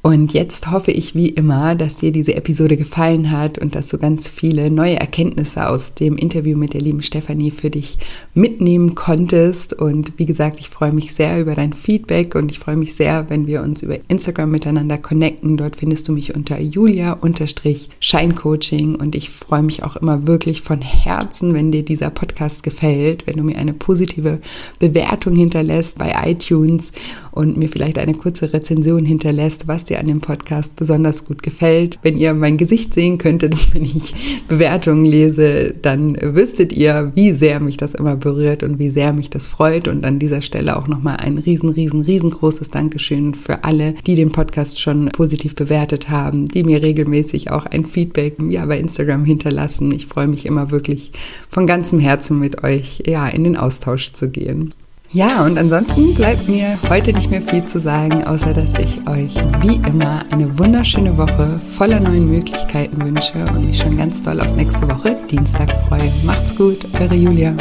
[0.00, 3.98] Und jetzt hoffe ich wie immer, dass dir diese Episode gefallen hat und dass du
[3.98, 7.98] ganz viele neue Erkenntnisse aus dem Interview mit der lieben Stefanie für dich
[8.32, 9.72] mitnehmen konntest.
[9.74, 13.28] Und wie gesagt, ich freue mich sehr über dein Feedback und ich freue mich sehr,
[13.28, 15.56] wenn wir uns über Instagram miteinander connecten.
[15.56, 21.54] Dort findest du mich unter julia-scheincoaching und ich freue mich auch immer wirklich von Herzen,
[21.54, 24.38] wenn dir dieser Podcast gefällt, wenn du mir eine positive
[24.78, 26.92] Bewertung hinterlässt bei iTunes
[27.32, 31.98] und mir vielleicht eine kurze Rezension hinterlässt, was an dem Podcast besonders gut gefällt.
[32.02, 34.14] Wenn ihr mein Gesicht sehen könntet, wenn ich
[34.48, 39.30] Bewertungen lese, dann wüsstet ihr, wie sehr mich das immer berührt und wie sehr mich
[39.30, 39.88] das freut.
[39.88, 44.32] Und an dieser Stelle auch nochmal ein riesen, riesen, riesengroßes Dankeschön für alle, die den
[44.32, 49.92] Podcast schon positiv bewertet haben, die mir regelmäßig auch ein Feedback ja, bei Instagram hinterlassen.
[49.92, 51.12] Ich freue mich immer wirklich
[51.48, 54.74] von ganzem Herzen mit euch ja, in den Austausch zu gehen.
[55.10, 59.34] Ja, und ansonsten bleibt mir heute nicht mehr viel zu sagen, außer dass ich euch
[59.62, 64.54] wie immer eine wunderschöne Woche voller neuen Möglichkeiten wünsche und mich schon ganz doll auf
[64.54, 66.12] nächste Woche Dienstag freue.
[66.24, 67.54] Macht's gut, eure Julia.